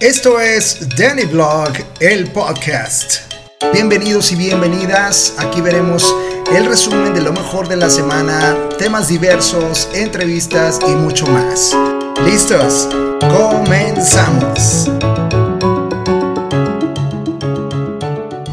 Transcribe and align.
Esto 0.00 0.40
es 0.40 0.80
Danny 0.98 1.24
Vlog, 1.24 1.72
el 2.00 2.30
podcast. 2.32 3.32
Bienvenidos 3.72 4.32
y 4.32 4.34
bienvenidas. 4.34 5.34
Aquí 5.38 5.60
veremos 5.60 6.12
el 6.52 6.66
resumen 6.66 7.14
de 7.14 7.22
lo 7.22 7.32
mejor 7.32 7.68
de 7.68 7.76
la 7.76 7.88
semana, 7.88 8.56
temas 8.76 9.06
diversos, 9.06 9.88
entrevistas 9.94 10.80
y 10.86 10.90
mucho 10.90 11.26
más. 11.28 11.76
¿Listos? 12.24 12.88
Comenzamos. 13.20 14.90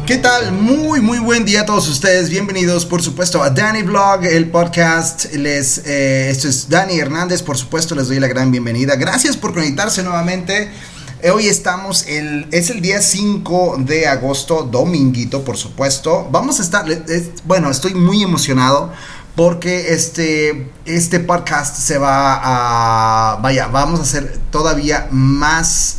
¿Qué 0.06 0.18
tal? 0.18 0.52
Muy, 0.52 1.00
muy 1.00 1.18
buen 1.18 1.44
día 1.44 1.62
a 1.62 1.66
todos 1.66 1.88
ustedes. 1.88 2.30
Bienvenidos, 2.30 2.86
por 2.86 3.02
supuesto, 3.02 3.42
a 3.42 3.50
Danny 3.50 3.82
Vlog, 3.82 4.24
el 4.24 4.48
podcast. 4.48 5.32
Les, 5.34 5.78
eh, 5.86 6.30
esto 6.30 6.48
es 6.48 6.68
Dani 6.68 7.00
Hernández, 7.00 7.42
por 7.42 7.58
supuesto, 7.58 7.96
les 7.96 8.06
doy 8.06 8.20
la 8.20 8.28
gran 8.28 8.52
bienvenida. 8.52 8.94
Gracias 8.94 9.36
por 9.36 9.52
conectarse 9.52 10.04
nuevamente. 10.04 10.70
Hoy 11.30 11.46
estamos, 11.46 12.08
el, 12.08 12.48
es 12.50 12.70
el 12.70 12.80
día 12.80 13.00
5 13.00 13.76
de 13.78 14.08
agosto, 14.08 14.64
dominguito, 14.64 15.44
por 15.44 15.56
supuesto. 15.56 16.28
Vamos 16.32 16.58
a 16.58 16.64
estar, 16.64 16.84
bueno, 17.44 17.70
estoy 17.70 17.94
muy 17.94 18.24
emocionado 18.24 18.92
porque 19.36 19.92
este, 19.92 20.68
este 20.84 21.20
podcast 21.20 21.76
se 21.76 21.96
va 21.96 22.40
a, 22.42 23.36
vaya, 23.36 23.68
vamos 23.68 24.00
a 24.00 24.02
hacer 24.02 24.40
todavía 24.50 25.08
más... 25.12 25.98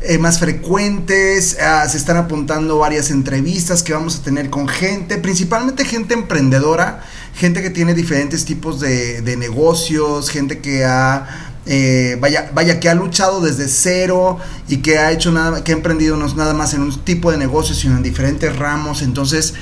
Eh, 0.00 0.16
más 0.16 0.38
frecuentes, 0.38 1.58
ah, 1.60 1.84
se 1.88 1.96
están 1.96 2.16
apuntando 2.18 2.78
varias 2.78 3.10
entrevistas 3.10 3.82
que 3.82 3.92
vamos 3.92 4.14
a 4.14 4.22
tener 4.22 4.48
con 4.48 4.68
gente, 4.68 5.18
principalmente 5.18 5.84
gente 5.84 6.14
emprendedora, 6.14 7.02
gente 7.34 7.62
que 7.62 7.70
tiene 7.70 7.94
diferentes 7.94 8.44
tipos 8.44 8.78
de, 8.78 9.22
de 9.22 9.36
negocios, 9.36 10.30
gente 10.30 10.60
que 10.60 10.84
ha 10.84 11.47
eh, 11.70 12.16
vaya, 12.18 12.50
vaya, 12.54 12.80
que 12.80 12.88
ha 12.88 12.94
luchado 12.94 13.42
desde 13.42 13.68
cero 13.68 14.38
y 14.68 14.78
que 14.78 14.98
ha 14.98 15.12
hecho 15.12 15.30
nada, 15.30 15.62
que 15.62 15.72
ha 15.72 15.76
emprendido 15.76 16.16
no 16.16 16.26
nada 16.34 16.54
más 16.54 16.72
en 16.72 16.80
un 16.80 16.98
tipo 17.04 17.30
de 17.30 17.36
negocio, 17.36 17.74
sino 17.74 17.96
en 17.96 18.02
diferentes 18.02 18.56
ramos. 18.56 19.02
Entonces, 19.02 19.52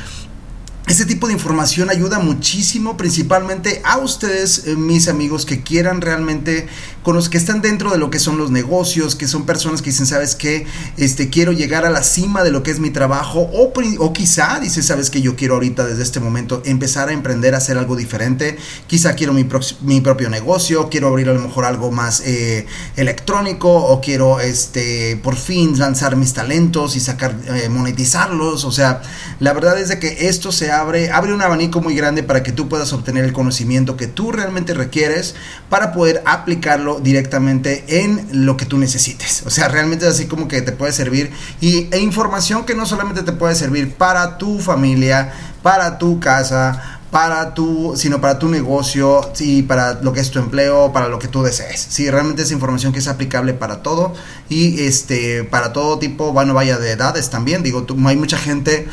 este 0.87 1.05
tipo 1.05 1.27
de 1.27 1.33
información 1.33 1.91
ayuda 1.91 2.21
muchísimo, 2.21 2.97
principalmente 2.97 3.83
a 3.85 3.99
ustedes, 3.99 4.67
eh, 4.67 4.77
mis 4.77 5.09
amigos, 5.09 5.45
que 5.45 5.65
quieran 5.65 6.01
realmente, 6.01 6.69
con 7.03 7.17
los 7.17 7.29
que 7.29 7.39
están 7.39 7.61
dentro 7.61 7.91
de 7.91 7.99
lo 7.99 8.09
que 8.09 8.21
son 8.21 8.39
los 8.39 8.53
negocios, 8.53 9.17
que 9.17 9.27
son 9.27 9.47
personas 9.47 9.83
que 9.83 9.91
dicen, 9.91 10.07
sabes 10.07 10.37
que 10.37 10.65
este, 10.97 11.29
quiero 11.29 11.51
llegar 11.51 11.85
a 11.87 11.91
la 11.91 12.05
cima 12.05 12.45
de 12.45 12.53
lo 12.53 12.63
que 12.63 12.71
es 12.71 12.79
mi 12.79 12.91
trabajo, 12.91 13.51
o, 13.53 14.13
quizá, 14.13 14.61
dice, 14.61 14.81
sabes 14.81 15.11
que 15.11 15.21
yo 15.21 15.35
quiero 15.35 15.55
ahorita 15.55 15.85
desde 15.85 16.05
este 16.05 16.21
momento 16.21 16.63
empezar 16.65 17.09
a 17.09 17.13
emprender, 17.13 17.57
a 17.57 17.59
hacer 17.59 17.79
algo 17.79 17.97
diferente, 17.97 18.57
quizá 18.87 19.17
quiero 19.17 19.33
mi, 19.33 19.45
mi 19.81 20.01
propio 20.01 20.31
negocio, 20.31 20.89
quiero 20.89 21.09
abrir 21.09 21.29
a 21.29 21.33
lo 21.33 21.41
mejor 21.41 21.65
algo 21.65 21.91
más 21.91 22.23
eh, 22.25 22.65
electrónico, 22.95 23.75
o 23.75 24.01
quiero, 24.01 24.39
este, 24.39 25.19
por 25.21 25.35
fin 25.35 25.77
lanzar 25.81 26.15
mis 26.15 26.33
talentos 26.33 26.95
y 26.95 27.01
sacar, 27.01 27.37
eh, 27.49 27.69
monetizarlos, 27.69 28.65
o 28.65 28.71
sea, 28.71 29.03
la 29.41 29.53
verdad 29.53 29.81
es 29.81 29.89
de 29.89 29.99
que 29.99 30.29
esto 30.29 30.53
se 30.53 30.76
abre, 30.81 31.11
abre 31.11 31.33
un 31.33 31.43
abanico 31.43 31.81
muy 31.81 31.95
grande 31.95 32.23
para 32.23 32.43
que 32.43 32.53
tú 32.53 32.69
puedas 32.69 32.93
obtener 32.93 33.25
el 33.25 33.33
conocimiento 33.33 33.97
que 33.97 34.07
tú 34.07 34.33
realmente 34.33 34.75
requieres 34.75 35.35
para 35.69 35.93
poder 35.93 36.23
aplicarlo 36.27 37.01
directamente 37.01 37.85
en 37.89 38.47
lo 38.47 38.57
que 38.57 38.67
tú 38.67 38.79
necesites. 38.79 39.43
O 39.47 39.51
sea, 39.51 39.69
realmente 39.69 40.07
es 40.07 40.15
así 40.15 40.27
como 40.27 40.49
que 40.49 40.63
te 40.63 40.73
puede 40.73 40.93
servir 40.93 41.31
y, 41.61 41.89
e 41.93 41.99
información 41.99 42.65
que 42.65 42.75
no 42.75 42.87
solamente 42.87 43.23
te 43.23 43.33
puede 43.33 43.55
servir 43.55 43.95
para 43.95 44.39
tu 44.39 44.59
familia, 44.59 45.33
para 45.63 45.99
tu 45.99 46.21
casa, 46.21 46.97
para 47.11 47.55
tu, 47.55 47.95
sino 47.97 48.21
para 48.21 48.39
tu 48.39 48.49
negocio, 48.49 49.31
sí, 49.33 49.63
para 49.63 49.95
lo 49.95 50.13
que 50.13 50.21
es 50.21 50.31
tu 50.31 50.39
empleo, 50.39 50.93
para 50.93 51.09
lo 51.09 51.19
que 51.19 51.29
tú 51.29 51.43
desees. 51.43 51.87
Sí, 51.89 52.11
realmente 52.11 52.43
es 52.43 52.51
información 52.51 52.93
que 52.93 52.99
es 52.99 53.09
aplicable 53.09 53.55
para 53.55 53.83
todo 53.83 54.13
y 54.49 54.85
este 54.85 55.45
para 55.45 55.73
todo 55.73 55.99
tipo, 55.99 56.33
bueno, 56.33 56.53
vaya 56.53 56.79
de 56.79 56.91
edades 56.91 57.31
también. 57.31 57.63
Digo, 57.63 57.85
tú, 57.85 57.97
hay 58.07 58.17
mucha 58.17 58.37
gente 58.37 58.89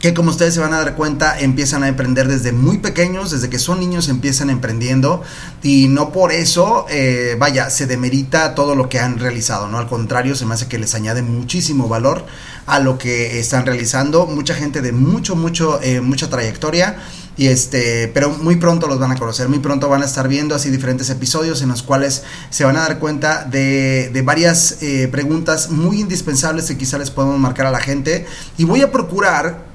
que 0.00 0.14
como 0.14 0.30
ustedes 0.30 0.54
se 0.54 0.60
van 0.60 0.72
a 0.72 0.78
dar 0.78 0.96
cuenta 0.96 1.38
empiezan 1.38 1.84
a 1.84 1.88
emprender 1.88 2.26
desde 2.26 2.52
muy 2.52 2.78
pequeños, 2.78 3.30
desde 3.30 3.50
que 3.50 3.58
son 3.58 3.80
niños 3.80 4.08
empiezan 4.08 4.48
emprendiendo 4.48 5.22
y 5.62 5.88
no 5.88 6.10
por 6.10 6.32
eso, 6.32 6.86
eh, 6.88 7.36
vaya, 7.38 7.68
se 7.68 7.86
demerita 7.86 8.54
todo 8.54 8.74
lo 8.74 8.88
que 8.88 8.98
han 8.98 9.18
realizado, 9.18 9.68
¿no? 9.68 9.78
Al 9.78 9.88
contrario, 9.88 10.34
se 10.34 10.46
me 10.46 10.54
hace 10.54 10.68
que 10.68 10.78
les 10.78 10.94
añade 10.94 11.20
muchísimo 11.22 11.86
valor 11.86 12.24
a 12.66 12.78
lo 12.78 12.96
que 12.96 13.38
están 13.38 13.66
realizando, 13.66 14.26
mucha 14.26 14.54
gente 14.54 14.80
de 14.80 14.92
mucho, 14.92 15.36
mucho, 15.36 15.80
eh, 15.82 16.00
mucha 16.00 16.30
trayectoria. 16.30 16.96
Y 17.36 17.46
este, 17.46 18.08
pero 18.08 18.28
muy 18.30 18.56
pronto 18.56 18.86
los 18.86 18.98
van 18.98 19.12
a 19.12 19.16
conocer, 19.16 19.48
muy 19.48 19.60
pronto 19.60 19.88
van 19.88 20.02
a 20.02 20.04
estar 20.04 20.28
viendo 20.28 20.54
así 20.54 20.68
diferentes 20.68 21.08
episodios 21.08 21.62
en 21.62 21.70
los 21.70 21.82
cuales 21.82 22.22
se 22.50 22.64
van 22.64 22.76
a 22.76 22.80
dar 22.80 22.98
cuenta 22.98 23.44
de, 23.44 24.10
de 24.12 24.22
varias 24.22 24.82
eh, 24.82 25.08
preguntas 25.10 25.70
muy 25.70 26.00
indispensables 26.00 26.66
que 26.66 26.76
quizá 26.76 26.98
les 26.98 27.10
podemos 27.10 27.38
marcar 27.38 27.66
a 27.66 27.70
la 27.70 27.80
gente. 27.80 28.26
Y 28.58 28.64
voy 28.64 28.82
a 28.82 28.92
procurar 28.92 29.69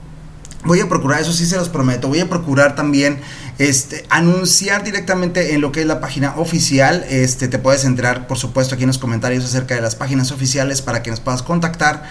Voy 0.66 0.80
a 0.80 0.90
procurar, 0.90 1.22
eso 1.22 1.32
sí 1.32 1.46
se 1.46 1.58
los 1.58 1.70
prometo, 1.70 2.08
voy 2.08 2.22
a 2.22 2.28
procurar 2.28 2.76
también 2.76 3.20
este, 3.60 4.04
anunciar 4.10 4.84
directamente 4.84 5.54
en 5.54 5.62
lo 5.62 5.72
que 5.72 5.82
es 5.82 5.86
la 5.86 6.00
página 6.00 6.36
oficial. 6.38 7.06
Este, 7.08 7.48
te 7.48 7.60
puedes 7.60 7.86
entrar, 7.86 8.28
por 8.28 8.40
supuesto, 8.40 8.74
aquí 8.74 8.84
en 8.84 8.88
los 8.88 8.98
comentarios 8.98 9.46
acerca 9.46 9.76
de 9.76 9.82
las 9.82 9.96
páginas 9.96 10.32
oficiales 10.32 10.82
para 10.82 11.04
que 11.04 11.12
nos 11.12 11.20
puedas 11.20 11.44
contactar 11.44 12.10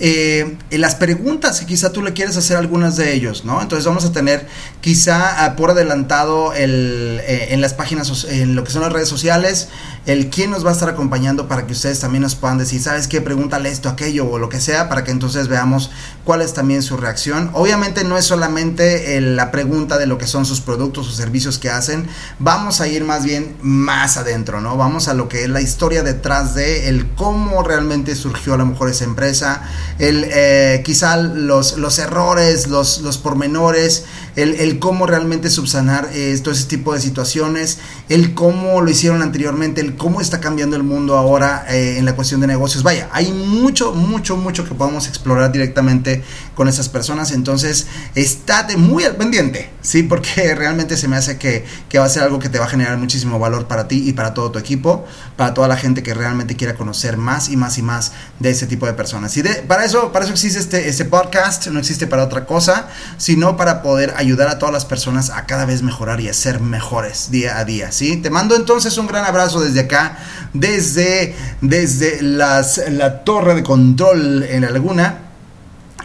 eh, 0.00 0.56
las 0.70 0.96
preguntas 0.96 1.62
y 1.62 1.66
quizá 1.66 1.92
tú 1.92 2.02
le 2.02 2.12
quieres 2.12 2.36
hacer 2.36 2.56
algunas 2.56 2.96
de 2.96 3.14
ellos, 3.14 3.44
¿no? 3.44 3.62
Entonces 3.62 3.86
vamos 3.86 4.04
a 4.04 4.12
tener 4.12 4.46
quizá 4.80 5.44
ah, 5.44 5.54
por 5.54 5.70
adelantado 5.70 6.52
el, 6.52 7.20
eh, 7.22 7.48
en 7.50 7.60
las 7.60 7.74
páginas, 7.74 8.24
en 8.24 8.56
lo 8.56 8.64
que 8.64 8.72
son 8.72 8.82
las 8.82 8.92
redes 8.92 9.08
sociales, 9.08 9.68
el 10.06 10.30
quién 10.30 10.50
nos 10.50 10.66
va 10.66 10.70
a 10.70 10.72
estar 10.72 10.88
acompañando 10.88 11.48
para 11.48 11.66
que 11.66 11.72
ustedes 11.72 12.00
también 12.00 12.22
nos 12.22 12.34
puedan 12.34 12.58
decir, 12.58 12.82
¿sabes 12.82 13.06
qué? 13.06 13.20
Pregúntale 13.20 13.70
esto, 13.70 13.88
aquello 13.88 14.28
o 14.28 14.38
lo 14.38 14.48
que 14.48 14.60
sea, 14.60 14.88
para 14.88 15.04
que 15.04 15.12
entonces 15.12 15.48
veamos 15.48 15.90
cuál 16.24 16.42
es 16.42 16.52
también 16.52 16.82
su 16.82 16.96
reacción. 16.96 17.50
Obviamente 17.54 18.04
no 18.04 18.18
es 18.18 18.24
solamente 18.24 19.20
la 19.20 19.50
pregunta 19.50 19.96
de 19.96 20.06
lo 20.06 20.18
que 20.18 20.26
son 20.26 20.44
sus 20.44 20.60
productos 20.60 21.08
o 21.08 21.12
servicios 21.12 21.58
que 21.58 21.70
hacen, 21.70 22.08
vamos 22.38 22.80
a 22.80 22.88
ir 22.88 23.04
más 23.04 23.24
bien 23.24 23.56
más 23.62 24.16
adentro, 24.16 24.60
¿no? 24.60 24.76
Vamos 24.76 25.08
a 25.08 25.14
lo 25.14 25.28
que 25.28 25.44
es 25.44 25.48
la 25.48 25.60
historia 25.60 26.02
detrás 26.02 26.54
de 26.54 26.88
el 26.88 27.06
cómo 27.14 27.62
realmente 27.62 28.14
surgió 28.16 28.54
a 28.54 28.56
lo 28.56 28.66
mejor 28.66 28.90
esa 28.90 29.04
empresa, 29.04 29.62
el, 29.98 30.26
eh, 30.28 30.82
quizá 30.84 31.16
los, 31.16 31.78
los 31.78 31.98
errores, 31.98 32.68
los, 32.68 32.98
los 33.00 33.18
pormenores, 33.18 34.04
el, 34.36 34.54
el 34.54 34.78
cómo 34.78 35.06
realmente 35.06 35.50
subsanar 35.50 36.10
eh, 36.12 36.38
todo 36.42 36.52
ese 36.52 36.64
tipo 36.64 36.92
de 36.92 37.00
situaciones, 37.00 37.78
el 38.08 38.34
cómo 38.34 38.80
lo 38.80 38.90
hicieron 38.90 39.22
anteriormente, 39.22 39.80
el 39.80 39.96
cómo 39.96 40.20
está 40.20 40.40
cambiando 40.40 40.76
el 40.76 40.82
mundo 40.82 41.16
ahora 41.16 41.64
eh, 41.68 41.98
en 41.98 42.04
la 42.04 42.14
cuestión 42.16 42.40
de 42.40 42.46
negocios. 42.46 42.82
Vaya, 42.82 43.08
hay 43.12 43.32
mucho, 43.32 43.94
mucho, 43.94 44.36
mucho 44.36 44.64
que 44.64 44.74
podemos 44.74 45.06
explorar 45.06 45.52
directamente 45.52 46.22
con 46.54 46.68
esas 46.68 46.88
personas, 46.88 47.30
entonces 47.30 47.86
estate 48.14 48.76
muy 48.76 49.04
al 49.04 49.16
pendiente, 49.16 49.70
¿sí? 49.82 50.02
Porque 50.02 50.54
realmente 50.56 50.96
se 50.96 51.08
me 51.08 51.16
hace 51.16 51.38
que, 51.38 51.64
que 51.88 51.98
va 51.98 52.06
a 52.06 52.08
ser 52.08 52.24
algo 52.24 52.38
que 52.38 52.48
te 52.48 52.58
va 52.58 52.64
a 52.64 52.68
generar 52.68 52.98
muchísimo 52.98 53.38
valor 53.38 53.66
para 53.66 53.88
ti 53.88 54.08
y 54.08 54.12
para 54.12 54.34
todo 54.34 54.50
tu 54.50 54.58
equipo, 54.58 55.04
para 55.36 55.54
toda 55.54 55.68
la 55.68 55.76
gente 55.76 56.02
que 56.02 56.12
realmente 56.12 56.56
quiera 56.56 56.74
conocer 56.74 57.16
más 57.16 57.48
y 57.48 57.56
más 57.56 57.78
y 57.78 57.82
más 57.82 58.12
de 58.40 58.50
ese 58.50 58.66
tipo 58.66 58.86
de 58.86 58.94
personas. 58.94 59.36
Y 59.36 59.44
para 59.68 59.84
eso, 59.84 60.12
para 60.12 60.24
eso 60.24 60.34
existe 60.34 60.58
este, 60.58 60.88
este 60.88 61.04
podcast, 61.04 61.68
no 61.68 61.78
existe 61.78 62.06
para 62.06 62.24
otra 62.24 62.46
cosa, 62.46 62.88
sino 63.16 63.56
para 63.56 63.82
poder 63.82 64.14
ayudar 64.16 64.23
a 64.32 64.58
todas 64.58 64.72
las 64.72 64.84
personas 64.84 65.30
a 65.30 65.46
cada 65.46 65.64
vez 65.66 65.82
mejorar 65.82 66.20
y 66.20 66.28
a 66.28 66.34
ser 66.34 66.60
mejores 66.60 67.30
día 67.30 67.58
a 67.58 67.64
día, 67.64 67.92
¿sí? 67.92 68.16
Te 68.16 68.30
mando 68.30 68.56
entonces 68.56 68.96
un 68.98 69.06
gran 69.06 69.24
abrazo 69.24 69.60
desde 69.60 69.80
acá, 69.80 70.18
desde, 70.52 71.36
desde 71.60 72.22
las, 72.22 72.80
la 72.90 73.22
torre 73.24 73.54
de 73.54 73.62
control 73.62 74.42
en 74.44 74.62
la 74.62 74.70
laguna. 74.70 75.18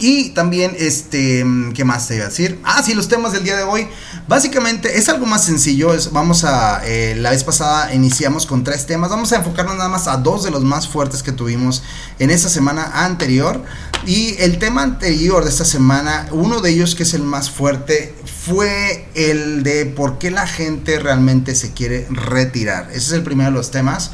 Y 0.01 0.29
también, 0.29 0.75
este, 0.79 1.45
¿qué 1.75 1.83
más 1.83 2.07
te 2.07 2.15
iba 2.15 2.25
a 2.25 2.29
decir? 2.29 2.57
Ah, 2.63 2.81
sí, 2.81 2.93
los 2.93 3.09
temas 3.09 3.33
del 3.33 3.43
día 3.43 3.57
de 3.57 3.63
hoy. 3.63 3.85
Básicamente 4.29 4.97
es 4.97 5.09
algo 5.09 5.25
más 5.25 5.43
sencillo. 5.43 5.93
Es, 5.93 6.13
vamos 6.13 6.45
a, 6.45 6.81
eh, 6.85 7.15
la 7.17 7.31
vez 7.31 7.43
pasada 7.43 7.93
iniciamos 7.93 8.45
con 8.45 8.63
tres 8.63 8.85
temas. 8.85 9.09
Vamos 9.09 9.33
a 9.33 9.37
enfocarnos 9.37 9.75
nada 9.75 9.89
más 9.89 10.07
a 10.07 10.15
dos 10.15 10.43
de 10.43 10.51
los 10.51 10.63
más 10.63 10.87
fuertes 10.87 11.21
que 11.21 11.33
tuvimos 11.33 11.83
en 12.17 12.29
esta 12.29 12.47
semana 12.47 13.03
anterior. 13.03 13.61
Y 14.05 14.35
el 14.39 14.57
tema 14.59 14.83
anterior 14.83 15.43
de 15.43 15.49
esta 15.49 15.65
semana, 15.65 16.27
uno 16.31 16.61
de 16.61 16.71
ellos 16.71 16.95
que 16.95 17.03
es 17.03 17.13
el 17.13 17.23
más 17.23 17.49
fuerte, 17.51 18.13
fue 18.45 19.07
el 19.13 19.63
de 19.63 19.85
por 19.85 20.17
qué 20.17 20.31
la 20.31 20.47
gente 20.47 20.99
realmente 20.99 21.53
se 21.55 21.73
quiere 21.73 22.07
retirar. 22.09 22.87
Ese 22.89 22.97
es 22.97 23.11
el 23.11 23.23
primero 23.23 23.51
de 23.51 23.57
los 23.57 23.71
temas. 23.71 24.11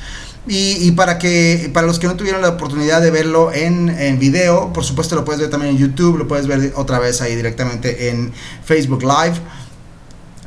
Y, 0.47 0.91
para 0.91 1.17
que 1.17 1.71
para 1.73 1.87
los 1.87 1.97
que 1.97 2.05
no 2.05 2.15
tuvieron 2.15 2.43
la 2.43 2.49
oportunidad 2.49 3.01
de 3.01 3.09
verlo 3.09 3.51
en, 3.51 4.19
video, 4.19 4.71
por 4.73 4.83
supuesto 4.83 5.15
lo 5.15 5.25
puedes 5.25 5.41
ver 5.41 5.49
también 5.49 5.75
en 5.75 5.81
YouTube, 5.81 6.19
lo 6.19 6.27
puedes 6.27 6.45
ver 6.45 6.73
otra 6.75 6.99
vez 6.99 7.21
ahí 7.21 7.35
directamente 7.35 8.09
en 8.09 8.31
Facebook 8.63 9.01
Live. 9.01 9.41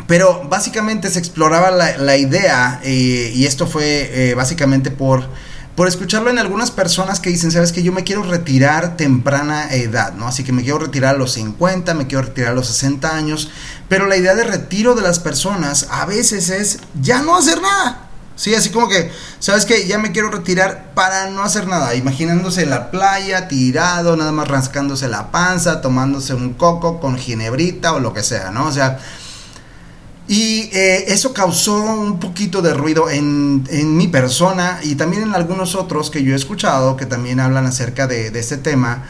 Pero 0.06 0.46
básicamente 0.49 1.11
se 1.11 1.19
exploraba 1.19 1.70
la, 1.70 2.17
idea 2.17 2.81
eh, 2.84 3.32
y 3.34 3.44
esto 3.46 3.67
fue 3.67 4.31
eh, 4.31 4.34
básicamente 4.34 4.93
por, 4.93 5.29
por 5.78 5.86
escucharlo 5.86 6.28
en 6.28 6.40
algunas 6.40 6.72
personas 6.72 7.20
que 7.20 7.30
dicen, 7.30 7.52
sabes 7.52 7.70
que 7.70 7.84
yo 7.84 7.92
me 7.92 8.02
quiero 8.02 8.25
retirar 8.25 8.96
temprana 8.96 9.72
edad, 9.72 10.12
¿no? 10.12 10.26
Así 10.26 10.42
que 10.42 10.50
me 10.50 10.64
quiero 10.64 10.80
retirar 10.80 11.14
a 11.14 11.19
los 11.19 11.34
50, 11.34 11.94
me 11.94 12.08
quiero 12.08 12.25
retirar 12.25 12.50
a 12.50 12.54
los 12.56 12.66
60 12.66 13.14
años, 13.14 13.48
pero 13.88 14.06
la 14.06 14.16
idea 14.16 14.34
de 14.34 14.42
retiro 14.42 14.96
de 14.96 15.02
las 15.02 15.20
personas 15.20 15.86
a 15.92 16.04
veces 16.04 16.50
es 16.50 16.80
ya 17.00 17.22
no 17.22 17.38
hacer 17.38 17.62
nada 17.62 18.08
Sí, 18.34 18.54
así 18.56 18.70
como 18.70 18.88
que, 18.88 19.10
¿sabes 19.40 19.66
qué? 19.66 19.88
Ya 19.88 19.98
me 19.98 20.12
quiero 20.12 20.30
retirar 20.30 20.94
para 20.94 21.28
no 21.28 21.42
hacer 21.42 21.66
nada. 21.66 21.96
Imaginándose 21.96 22.66
la 22.66 22.92
playa, 22.92 23.48
tirado, 23.48 24.16
nada 24.16 24.31
más 24.31 24.46
rascándose 24.46 25.08
la 25.08 25.32
panza, 25.32 25.81
tomándose 25.81 26.34
un 26.34 26.54
coco 26.54 27.00
con 27.00 27.19
ginebrita 27.19 27.94
o 27.94 27.98
lo 27.98 28.14
que 28.14 28.22
sea, 28.22 28.52
¿no? 28.52 28.66
O 28.66 28.72
sea, 28.72 29.00
y 30.28 30.69
eh, 30.72 31.06
eso 31.08 31.32
causó 31.32 31.82
un 31.82 32.20
poquito 32.20 32.62
de 32.62 32.75
ruido 32.75 33.08
en, 33.10 33.66
en, 33.70 33.96
mi 33.96 34.08
persona 34.08 34.78
y 34.82 34.94
también 34.94 35.22
en 35.22 35.34
algunos 35.34 35.75
otros 35.75 36.10
que 36.10 36.22
yo 36.22 36.34
he 36.34 36.36
escuchado 36.36 36.96
que 36.96 37.06
también 37.06 37.40
hablan 37.40 37.66
acerca 37.66 38.06
de, 38.06 38.30
de 38.30 38.38
este 38.38 38.58
tema. 38.58 39.04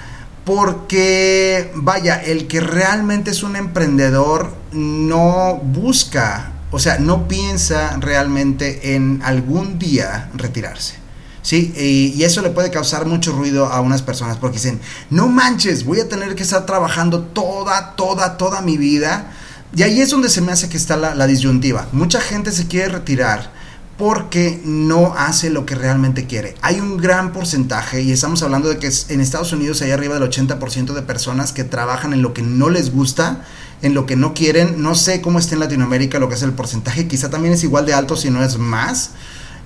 Porque, 0.45 1.73
vaya, 1.75 2.23
el 2.23 2.47
que 2.47 2.61
realmente 2.61 3.33
es 3.33 3.43
un 3.43 3.57
emprendedor 3.57 4.55
no 4.73 5.61
busca 5.63 6.53
o 6.71 6.79
sea, 6.79 6.99
no 6.99 7.29
piensa 7.29 7.97
realmente 7.99 8.95
en 8.95 9.21
algún 9.25 9.79
día 9.79 10.31
retirarse. 10.35 10.97
¿Sí? 11.41 11.73
Y, 11.79 12.23
eso 12.25 12.43
le 12.43 12.51
puede 12.51 12.71
causar 12.71 13.07
mucho 13.07 13.33
ruido 13.33 13.67
a 13.67 13.81
unas 13.81 14.03
personas 14.03 14.37
porque 14.37 14.59
dicen, 14.59 14.81
no 15.09 15.29
manches, 15.29 15.85
voy 15.85 16.01
a 16.01 16.09
tener 16.09 16.35
que 16.35 16.43
estar 16.43 16.67
trabajando 16.67 17.23
toda, 17.23 17.97
toda, 17.97 18.37
toda 18.37 18.61
mi 18.61 18.77
vida. 18.77 19.33
Y 19.75 19.83
ahí 19.83 20.01
es 20.01 20.11
donde 20.11 20.29
se 20.29 20.41
me 20.41 20.53
hace 20.53 20.69
que 20.69 20.77
está 20.77 20.97
la, 20.97 21.27
disyuntiva. 21.27 21.89
Mucha 21.93 22.21
gente 22.21 22.53
se 22.53 22.67
quiere 22.67 22.89
retirar 22.89 23.53
porque 23.97 24.61
no 24.65 25.15
hace 25.17 25.51
lo 25.51 25.67
que 25.67 25.75
realmente 25.75 26.27
quiere. 26.27 26.55
Hay 26.63 26.81
un 26.81 26.97
gran 26.99 27.33
porcentaje, 27.33 28.03
y 28.03 28.13
estamos 28.13 28.43
hablando 28.43 28.69
de 28.69 28.79
que 28.79 28.91
en 29.09 29.21
Estados 29.21 29.53
Unidos 29.53 29.83
hay 29.83 29.91
arriba 29.91 30.19
del 30.19 30.31
80% 30.31 30.95
de 30.95 31.03
personas 31.03 31.53
que 31.53 31.65
trabajan 31.65 32.13
en 32.13 32.23
lo 32.23 32.33
que 32.33 32.43
no 32.43 32.71
les 32.71 32.93
gusta 32.93 33.45
en 33.83 33.95
lo 33.95 34.07
que 34.07 34.17
no 34.17 34.35
quieren. 34.35 34.83
No 34.83 34.95
sé 34.95 35.21
cómo 35.21 35.39
está 35.39 35.55
en 35.55 35.61
Latinoamérica 35.61 36.19
lo 36.19 36.29
que 36.29 36.35
es 36.35 36.43
el 36.43 36.53
porcentaje, 36.53 37.09
quizá 37.09 37.31
también 37.31 37.55
es 37.55 37.65
igual 37.65 37.87
de 37.87 37.95
alto 37.95 38.17
si 38.17 38.31
no 38.31 38.43
es 38.43 38.59
más. 38.59 39.11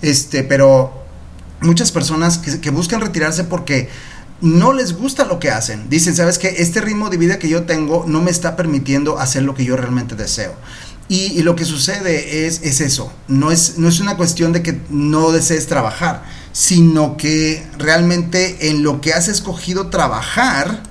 Este, 0.01 0.43
pero 0.43 1.05
muchas 1.61 1.93
personas 1.93 2.39
que, 2.39 2.71
buscan 2.71 3.01
retirarse 3.01 3.45
porque 3.45 3.89
no 4.43 4.73
les 4.73 4.93
gusta 4.93 5.25
lo 5.25 5.39
que 5.39 5.51
hacen. 5.51 5.89
Dicen, 5.89 6.15
¿sabes 6.15 6.39
qué? 6.39 6.57
Este 6.59 6.81
ritmo 6.81 7.09
de 7.09 7.17
vida 7.17 7.39
que 7.39 7.49
yo 7.49 7.63
tengo 7.63 8.05
no 8.07 8.21
me 8.21 8.31
está 8.31 8.57
permitiendo 8.57 9.19
hacer 9.19 9.45
lo 9.45 9.55
que 9.55 9.65
yo 9.65 9.77
realmente 9.77 10.17
deseo. 10.17 10.55
Y, 11.09 11.43
lo 11.43 11.57
que 11.57 11.65
sucede 11.65 12.47
es, 12.47 12.61
es 12.63 12.81
eso. 12.81 13.13
No 13.29 13.51
es, 13.51 13.77
no 13.77 13.89
es 13.89 14.01
una 14.01 14.17
cuestión 14.17 14.53
de 14.53 14.63
que 14.63 14.81
no 14.89 15.31
desees 15.31 15.67
trabajar, 15.67 16.25
sino 16.53 17.17
que 17.17 17.67
realmente 17.77 18.71
en 18.71 18.83
lo 18.83 19.01
que 19.01 19.13
has 19.13 19.29
escogido 19.29 19.89
trabajar 19.89 20.83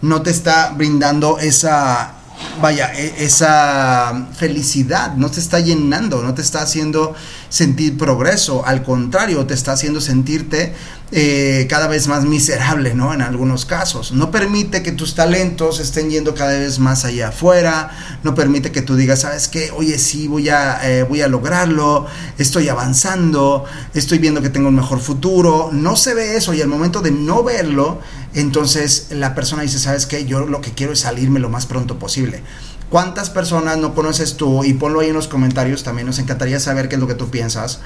no 0.00 0.22
te 0.22 0.30
está 0.30 0.70
brindando 0.70 1.38
esa, 1.38 2.19
vaya, 2.60 2.92
e, 2.94 3.24
esa 3.24 4.28
felicidad 4.36 5.14
no 5.16 5.30
te 5.30 5.40
está 5.40 5.60
llenando, 5.60 6.22
no 6.22 6.34
te 6.34 6.42
está 6.42 6.62
haciendo 6.62 7.14
sentir 7.48 7.98
progreso, 7.98 8.64
al 8.64 8.82
contrario, 8.82 9.46
te 9.46 9.54
está 9.54 9.72
haciendo 9.72 10.00
sentirte 10.00 10.74
eh, 11.12 11.66
cada 11.68 11.88
vez 11.88 12.06
más 12.06 12.24
miserable, 12.24 12.94
¿no? 12.94 13.12
En 13.12 13.20
algunos 13.20 13.64
casos. 13.64 14.12
No 14.12 14.30
permite 14.30 14.84
que 14.84 14.92
tus 14.92 15.16
talentos 15.16 15.80
estén 15.80 16.08
yendo 16.08 16.36
cada 16.36 16.56
vez 16.56 16.78
más 16.78 17.04
allá 17.04 17.28
afuera, 17.28 17.90
no 18.22 18.36
permite 18.36 18.70
que 18.70 18.80
tú 18.80 18.94
digas, 18.94 19.22
¿sabes 19.22 19.48
qué? 19.48 19.72
Oye, 19.76 19.98
sí, 19.98 20.28
voy 20.28 20.48
a, 20.50 20.78
eh, 20.88 21.02
voy 21.02 21.22
a 21.22 21.28
lograrlo, 21.28 22.06
estoy 22.38 22.68
avanzando, 22.68 23.64
estoy 23.92 24.18
viendo 24.18 24.40
que 24.40 24.50
tengo 24.50 24.68
un 24.68 24.76
mejor 24.76 25.00
futuro. 25.00 25.70
No 25.72 25.96
se 25.96 26.14
ve 26.14 26.36
eso 26.36 26.54
y 26.54 26.62
al 26.62 26.68
momento 26.68 27.00
de 27.00 27.10
no 27.10 27.42
verlo, 27.42 28.00
entonces 28.34 29.08
la 29.10 29.34
persona 29.34 29.62
dice, 29.62 29.78
¿sabes 29.78 30.06
qué? 30.06 30.24
Yo 30.24 30.46
lo 30.46 30.60
que 30.60 30.72
quiero 30.72 30.92
es 30.92 31.00
salirme 31.00 31.40
lo 31.40 31.48
más 31.48 31.66
pronto 31.66 31.98
posible. 31.98 32.42
¿Cuántas 32.90 33.30
personas 33.30 33.78
no 33.78 33.94
conoces 33.94 34.36
tú? 34.36 34.64
Y 34.64 34.72
ponlo 34.72 35.00
ahí 35.00 35.08
en 35.08 35.14
los 35.14 35.28
comentarios 35.28 35.84
también, 35.84 36.06
nos 36.06 36.18
encantaría 36.18 36.58
saber 36.58 36.88
qué 36.88 36.96
es 36.96 37.00
lo 37.00 37.06
que 37.06 37.14
tú 37.14 37.30
piensas. 37.30 37.80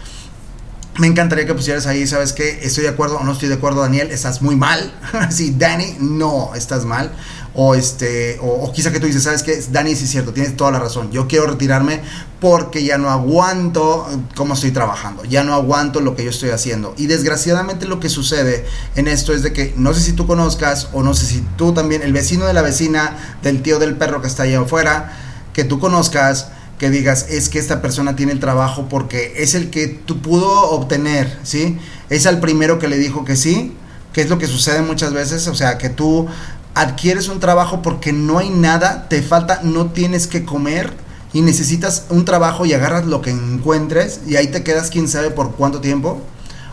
Me 0.96 1.08
encantaría 1.08 1.44
que 1.44 1.55
pusieras 1.55 1.87
ahí, 1.87 2.06
¿sabes 2.06 2.32
qué? 2.32 2.61
Estoy 2.62 2.85
de 2.85 2.91
acuerdo 2.91 3.17
o 3.17 3.25
no 3.25 3.32
estoy 3.32 3.49
de 3.49 3.56
acuerdo, 3.56 3.81
Daniel, 3.81 4.12
estás 4.12 4.43
muy 4.43 4.55
mal. 4.55 4.94
sí, 5.31 5.52
Dani, 5.58 5.96
no, 5.99 6.55
estás 6.55 6.85
mal. 6.85 7.11
O 7.52 7.75
este 7.75 8.38
o, 8.41 8.73
quizá 8.73 8.93
que 8.93 9.00
tú 9.00 9.06
dices 9.06 9.25
sabes 9.25 9.43
que 9.43 9.61
Dani 9.70 9.94
sí 9.94 10.05
es 10.05 10.11
cierto 10.11 10.32
tienes 10.32 10.56
toda 10.56 10.70
la 10.70 10.79
razón. 10.79 11.11
Yo 11.11 11.26
quiero 11.26 11.46
retirarme 11.46 12.00
porque 12.41 12.85
ya 12.85 12.96
no 12.96 13.11
aguanto 13.11 14.08
cómo 14.35 14.55
estoy 14.55 14.73
trabajando 14.73 15.25
ya 15.25 15.44
no 15.44 15.55
aguanto 15.55 16.00
lo 16.00 16.14
que 16.14 16.25
yo 16.25 16.31
estoy 16.31 16.50
haciendo. 16.50 16.94
Y 16.96 17.06
desgraciadamente 17.06 17.87
lo 17.87 17.99
que 17.99 18.08
sucede 18.08 18.64
en 18.94 19.08
esto 19.08 19.32
es 19.32 19.43
de 19.43 19.52
que 19.52 19.73
no 19.76 19.94
sé 19.94 20.00
si 20.00 20.12
tú 20.12 20.26
conozcas 20.26 20.88
o 20.93 21.02
no 21.02 21.14
sé 21.14 21.26
si 21.26 21.44
tú 21.56 21.73
también 21.75 22.02
el 22.02 22.12
vecino 22.12 22.46
de 22.46 22.55
la 22.55 22.62
vecina 22.62 23.37
del 23.43 23.62
tío 23.62 23.79
del 23.79 23.96
perro 23.96 24.20
que 24.20 24.29
está 24.29 24.44
allá 24.44 24.61
afuera 24.61 25.12
que 25.52 25.64
tú 25.64 25.79
conozcas 25.81 26.49
que 26.79 26.91
digas 26.91 27.26
es 27.31 27.49
que 27.49 27.59
esta 27.59 27.81
persona 27.81 28.17
tiene 28.17 28.32
el 28.32 28.41
trabajo 28.41 28.87
porque 28.88 29.35
es 29.37 29.55
el 29.55 29.71
que 29.71 29.87
tú 29.87 30.21
pudo 30.21 30.71
obtener, 30.71 31.38
¿sí? 31.43 31.79
Es 32.11 32.26
al 32.26 32.41
primero 32.41 32.79
que 32.79 32.88
le 32.88 32.99
dijo 32.99 33.25
que 33.25 33.37
sí, 33.37 33.76
que 34.12 34.23
es 34.23 34.31
lo 34.31 34.38
que 34.38 34.47
sucede 34.47 34.82
muchas 34.82 35.12
veces, 35.12 35.47
o 35.49 35.55
sea, 35.55 35.79
que 35.79 35.88
tú 35.88 36.26
adquieres 36.75 37.29
un 37.29 37.41
trabajo 37.41 37.82
porque 37.82 38.12
no 38.12 38.38
hay 38.38 38.50
nada, 38.50 39.09
te 39.09 39.23
falta, 39.23 39.61
no 39.62 39.93
tienes 39.93 40.26
que 40.26 40.44
comer 40.44 40.93
y 41.32 41.43
necesitas 41.43 42.06
un 42.11 42.25
trabajo 42.25 42.65
y 42.67 42.73
agarras 42.73 43.06
lo 43.06 43.20
que 43.20 43.31
encuentres 43.31 44.20
y 44.27 44.37
ahí 44.37 44.49
te 44.49 44.62
quedas 44.62 44.91
quién 44.91 45.09
sabe 45.09 45.31
por 45.31 45.53
cuánto 45.53 45.81
tiempo. 45.81 46.20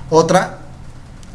Otra, 0.10 0.61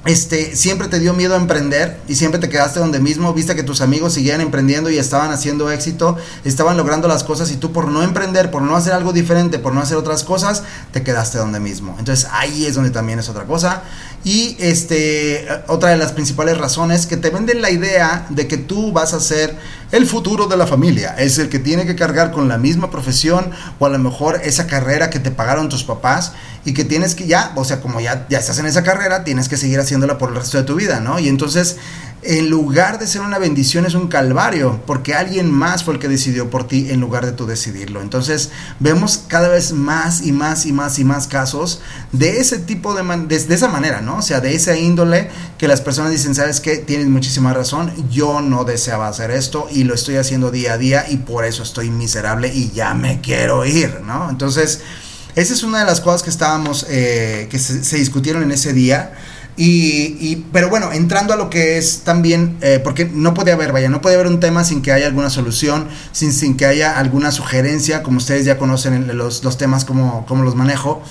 este, 0.06 0.54
siempre 0.54 0.88
te 0.88 1.00
dio 1.00 1.12
miedo 1.14 1.34
a 1.34 1.36
emprender 1.36 2.00
y 2.08 2.14
siempre 2.14 2.40
te 2.40 2.48
quedaste 2.48 2.78
donde 2.78 3.00
mismo, 3.00 3.34
viste 3.34 3.56
que 3.56 3.62
tus 3.62 3.80
amigos 3.80 4.14
seguían 4.14 4.40
emprendiendo 4.40 4.88
y 4.88 4.98
estaban 4.98 5.32
haciendo 5.32 5.70
éxito, 5.70 6.16
estaban 6.44 6.76
logrando 6.76 7.08
las 7.08 7.24
cosas 7.24 7.50
y 7.50 7.56
tú 7.56 7.72
por 7.72 7.88
no 7.88 8.02
emprender, 8.02 8.50
por 8.50 8.62
no 8.62 8.76
hacer 8.76 8.92
algo 8.92 9.12
diferente, 9.12 9.58
por 9.58 9.74
no 9.74 9.80
hacer 9.80 9.96
otras 9.96 10.22
cosas, 10.22 10.62
te 10.92 11.02
quedaste 11.02 11.38
donde 11.38 11.60
mismo. 11.60 11.96
Entonces 11.98 12.28
ahí 12.30 12.66
es 12.66 12.74
donde 12.74 12.90
también 12.90 13.18
es 13.18 13.28
otra 13.28 13.44
cosa. 13.44 13.82
Y 14.26 14.56
este, 14.58 15.46
otra 15.68 15.90
de 15.90 15.96
las 15.96 16.10
principales 16.10 16.58
razones 16.58 17.06
que 17.06 17.16
te 17.16 17.30
venden 17.30 17.62
la 17.62 17.70
idea 17.70 18.26
de 18.28 18.48
que 18.48 18.56
tú 18.56 18.90
vas 18.90 19.14
a 19.14 19.20
ser 19.20 19.56
el 19.92 20.04
futuro 20.04 20.48
de 20.48 20.56
la 20.56 20.66
familia, 20.66 21.14
es 21.16 21.38
el 21.38 21.48
que 21.48 21.60
tiene 21.60 21.86
que 21.86 21.94
cargar 21.94 22.32
con 22.32 22.48
la 22.48 22.58
misma 22.58 22.90
profesión 22.90 23.52
o 23.78 23.86
a 23.86 23.88
lo 23.88 24.00
mejor 24.00 24.40
esa 24.42 24.66
carrera 24.66 25.10
que 25.10 25.20
te 25.20 25.30
pagaron 25.30 25.68
tus 25.68 25.84
papás 25.84 26.32
y 26.64 26.74
que 26.74 26.84
tienes 26.84 27.14
que 27.14 27.28
ya, 27.28 27.52
o 27.54 27.64
sea, 27.64 27.80
como 27.80 28.00
ya, 28.00 28.26
ya 28.28 28.38
estás 28.38 28.58
en 28.58 28.66
esa 28.66 28.82
carrera, 28.82 29.22
tienes 29.22 29.48
que 29.48 29.56
seguir 29.56 29.78
haciéndola 29.78 30.18
por 30.18 30.30
el 30.30 30.34
resto 30.34 30.58
de 30.58 30.64
tu 30.64 30.74
vida, 30.74 30.98
¿no? 30.98 31.20
Y 31.20 31.28
entonces 31.28 31.76
en 32.26 32.50
lugar 32.50 32.98
de 32.98 33.06
ser 33.06 33.22
una 33.22 33.38
bendición 33.38 33.86
es 33.86 33.94
un 33.94 34.08
calvario, 34.08 34.80
porque 34.86 35.14
alguien 35.14 35.50
más 35.50 35.84
fue 35.84 35.94
el 35.94 36.00
que 36.00 36.08
decidió 36.08 36.50
por 36.50 36.66
ti 36.66 36.88
en 36.90 37.00
lugar 37.00 37.24
de 37.24 37.32
tú 37.32 37.46
decidirlo. 37.46 38.02
Entonces 38.02 38.50
vemos 38.80 39.24
cada 39.28 39.48
vez 39.48 39.72
más 39.72 40.22
y 40.22 40.32
más 40.32 40.66
y 40.66 40.72
más 40.72 40.98
y 40.98 41.04
más 41.04 41.28
casos 41.28 41.80
de 42.12 42.40
ese 42.40 42.58
tipo 42.58 42.94
de, 42.94 43.04
de, 43.26 43.54
esa 43.54 43.68
manera, 43.68 44.00
¿no? 44.00 44.15
O 44.18 44.22
sea, 44.22 44.40
de 44.40 44.54
esa 44.54 44.76
índole 44.76 45.28
que 45.58 45.68
las 45.68 45.80
personas 45.80 46.10
dicen, 46.10 46.34
sabes 46.34 46.60
qué, 46.60 46.78
tienes 46.78 47.08
muchísima 47.08 47.52
razón, 47.52 47.92
yo 48.10 48.40
no 48.40 48.64
deseaba 48.64 49.08
hacer 49.08 49.30
esto 49.30 49.68
y 49.70 49.84
lo 49.84 49.94
estoy 49.94 50.16
haciendo 50.16 50.50
día 50.50 50.74
a 50.74 50.78
día 50.78 51.06
y 51.08 51.18
por 51.18 51.44
eso 51.44 51.62
estoy 51.62 51.90
miserable 51.90 52.52
y 52.52 52.70
ya 52.70 52.94
me 52.94 53.20
quiero 53.20 53.64
ir, 53.64 54.00
¿no? 54.04 54.30
Entonces, 54.30 54.80
esa 55.34 55.52
es 55.52 55.62
una 55.62 55.80
de 55.80 55.84
las 55.84 56.00
cosas 56.00 56.22
que 56.22 56.30
estábamos, 56.30 56.86
eh, 56.88 57.48
que 57.50 57.58
se 57.58 57.96
discutieron 57.96 58.42
en 58.42 58.52
ese 58.52 58.72
día. 58.72 59.12
Y, 59.58 60.44
pero 60.52 60.68
bueno, 60.68 60.92
entrando 60.92 61.32
a 61.32 61.36
lo 61.36 61.48
que 61.48 61.78
es 61.78 62.00
también, 62.00 62.58
eh, 62.60 62.78
porque 62.82 63.06
no 63.06 63.32
puede 63.32 63.52
haber, 63.52 63.72
vaya, 63.72 63.88
no 63.88 64.02
puede 64.02 64.16
haber 64.16 64.26
un 64.26 64.38
tema 64.38 64.64
sin 64.64 64.82
que 64.82 64.92
haya 64.92 65.06
alguna 65.06 65.30
solución, 65.30 65.88
sin, 66.12 66.34
sin 66.34 66.58
que 66.58 66.66
haya 66.66 66.98
alguna 66.98 67.32
sugerencia, 67.32 68.02
como 68.02 68.18
ustedes 68.18 68.44
ya 68.44 68.58
conocen 68.58 69.16
los, 69.16 69.44
los 69.44 69.56
temas, 69.56 69.86
como, 69.86 70.26
como 70.26 70.44
los 70.44 70.54
manejo 70.54 71.02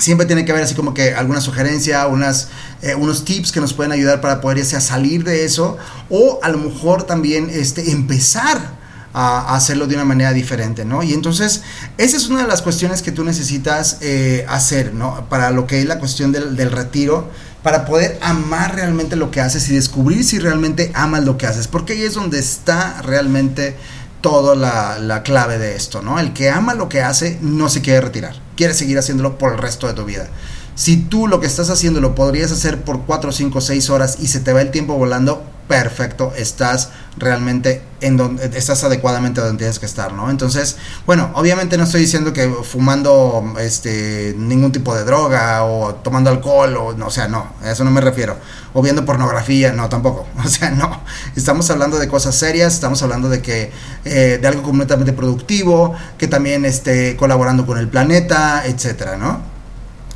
siempre 0.00 0.26
tiene 0.26 0.44
que 0.44 0.52
haber 0.52 0.64
así 0.64 0.74
como 0.74 0.94
que 0.94 1.14
alguna 1.14 1.40
sugerencia, 1.40 2.06
unas, 2.06 2.48
eh, 2.82 2.94
unos 2.94 3.24
tips 3.24 3.52
que 3.52 3.60
nos 3.60 3.72
pueden 3.72 3.92
ayudar 3.92 4.20
para 4.20 4.40
poder 4.40 4.58
ya 4.58 4.64
sea 4.64 4.80
salir 4.80 5.24
de 5.24 5.44
eso 5.44 5.78
o 6.08 6.40
a 6.42 6.48
lo 6.48 6.58
mejor 6.58 7.04
también 7.04 7.48
este, 7.50 7.92
empezar 7.92 8.80
a, 9.12 9.54
hacerlo 9.54 9.86
de 9.86 9.94
una 9.94 10.04
manera 10.04 10.32
diferente, 10.32 10.84
¿no? 10.84 11.02
Y 11.02 11.12
entonces, 11.12 11.62
esa 11.98 12.16
es 12.16 12.28
una 12.28 12.42
de 12.42 12.48
las 12.48 12.62
cuestiones 12.62 13.02
que 13.02 13.12
tú 13.12 13.24
necesitas 13.24 13.98
eh, 14.00 14.46
hacer, 14.48 14.94
¿no? 14.94 15.28
Para 15.28 15.50
lo 15.50 15.66
que 15.66 15.80
es 15.80 15.86
la 15.86 15.98
cuestión 15.98 16.32
del, 16.32 16.56
del, 16.56 16.70
retiro, 16.70 17.28
para 17.62 17.84
poder 17.84 18.18
amar 18.22 18.76
realmente 18.76 19.16
lo 19.16 19.30
que 19.30 19.40
haces 19.40 19.68
y 19.68 19.74
descubrir 19.74 20.24
si 20.24 20.38
realmente 20.38 20.90
amas 20.94 21.24
lo 21.24 21.36
que 21.36 21.46
haces, 21.46 21.66
porque 21.66 21.94
ahí 21.94 22.02
es 22.02 22.14
donde 22.14 22.38
está 22.38 23.02
realmente 23.02 23.76
toda 24.20 24.54
la, 24.54 24.98
la 24.98 25.22
clave 25.22 25.58
de 25.58 25.76
esto, 25.76 26.02
¿no? 26.02 26.18
El 26.18 26.32
que 26.32 26.50
ama 26.50 26.74
lo 26.74 26.88
que 26.88 27.02
hace 27.02 27.38
no 27.40 27.68
se 27.68 27.82
quiere 27.82 28.00
retirar, 28.00 28.36
quiere 28.60 28.74
seguir 28.74 28.98
haciéndolo 28.98 29.38
por 29.38 29.52
el 29.54 29.58
resto 29.58 29.86
de 29.86 29.94
tu 29.94 30.04
vida. 30.04 30.28
Si 30.74 30.98
tú 30.98 31.26
lo 31.26 31.40
que 31.40 31.46
estás 31.46 31.70
haciendo 31.70 32.02
lo 32.02 32.14
podrías 32.14 32.52
hacer 32.52 32.82
por 32.82 33.06
4, 33.06 33.32
5, 33.32 33.58
6 33.58 33.88
horas 33.88 34.18
y 34.20 34.26
se 34.26 34.40
te 34.40 34.52
va 34.52 34.60
el 34.60 34.70
tiempo 34.70 34.98
volando, 34.98 35.42
perfecto, 35.70 36.32
estás 36.36 36.90
realmente 37.16 37.80
en 38.00 38.16
donde 38.16 38.58
estás 38.58 38.82
adecuadamente 38.82 39.40
donde 39.40 39.58
tienes 39.58 39.78
que 39.78 39.86
estar, 39.86 40.12
¿no? 40.12 40.28
Entonces, 40.28 40.76
bueno, 41.06 41.30
obviamente 41.34 41.78
no 41.78 41.84
estoy 41.84 42.00
diciendo 42.00 42.32
que 42.32 42.48
fumando 42.64 43.54
este 43.60 44.34
ningún 44.36 44.72
tipo 44.72 44.92
de 44.96 45.04
droga 45.04 45.62
o 45.62 45.94
tomando 45.94 46.28
alcohol 46.28 46.76
o 46.76 46.92
no, 46.94 47.06
o 47.06 47.10
sea, 47.12 47.28
no, 47.28 47.52
a 47.62 47.70
eso 47.70 47.84
no 47.84 47.92
me 47.92 48.00
refiero. 48.00 48.36
O 48.74 48.82
viendo 48.82 49.04
pornografía, 49.04 49.72
no, 49.72 49.88
tampoco. 49.88 50.26
O 50.44 50.48
sea, 50.48 50.70
no. 50.70 51.02
Estamos 51.36 51.70
hablando 51.70 52.00
de 52.00 52.08
cosas 52.08 52.34
serias, 52.34 52.74
estamos 52.74 53.00
hablando 53.04 53.28
de 53.28 53.40
que 53.40 53.70
eh, 54.04 54.38
de 54.42 54.48
algo 54.48 54.64
completamente 54.64 55.12
productivo, 55.12 55.94
que 56.18 56.26
también 56.26 56.64
esté 56.64 57.14
colaborando 57.14 57.64
con 57.64 57.78
el 57.78 57.86
planeta, 57.86 58.64
etcétera, 58.66 59.16
¿no? 59.16 59.40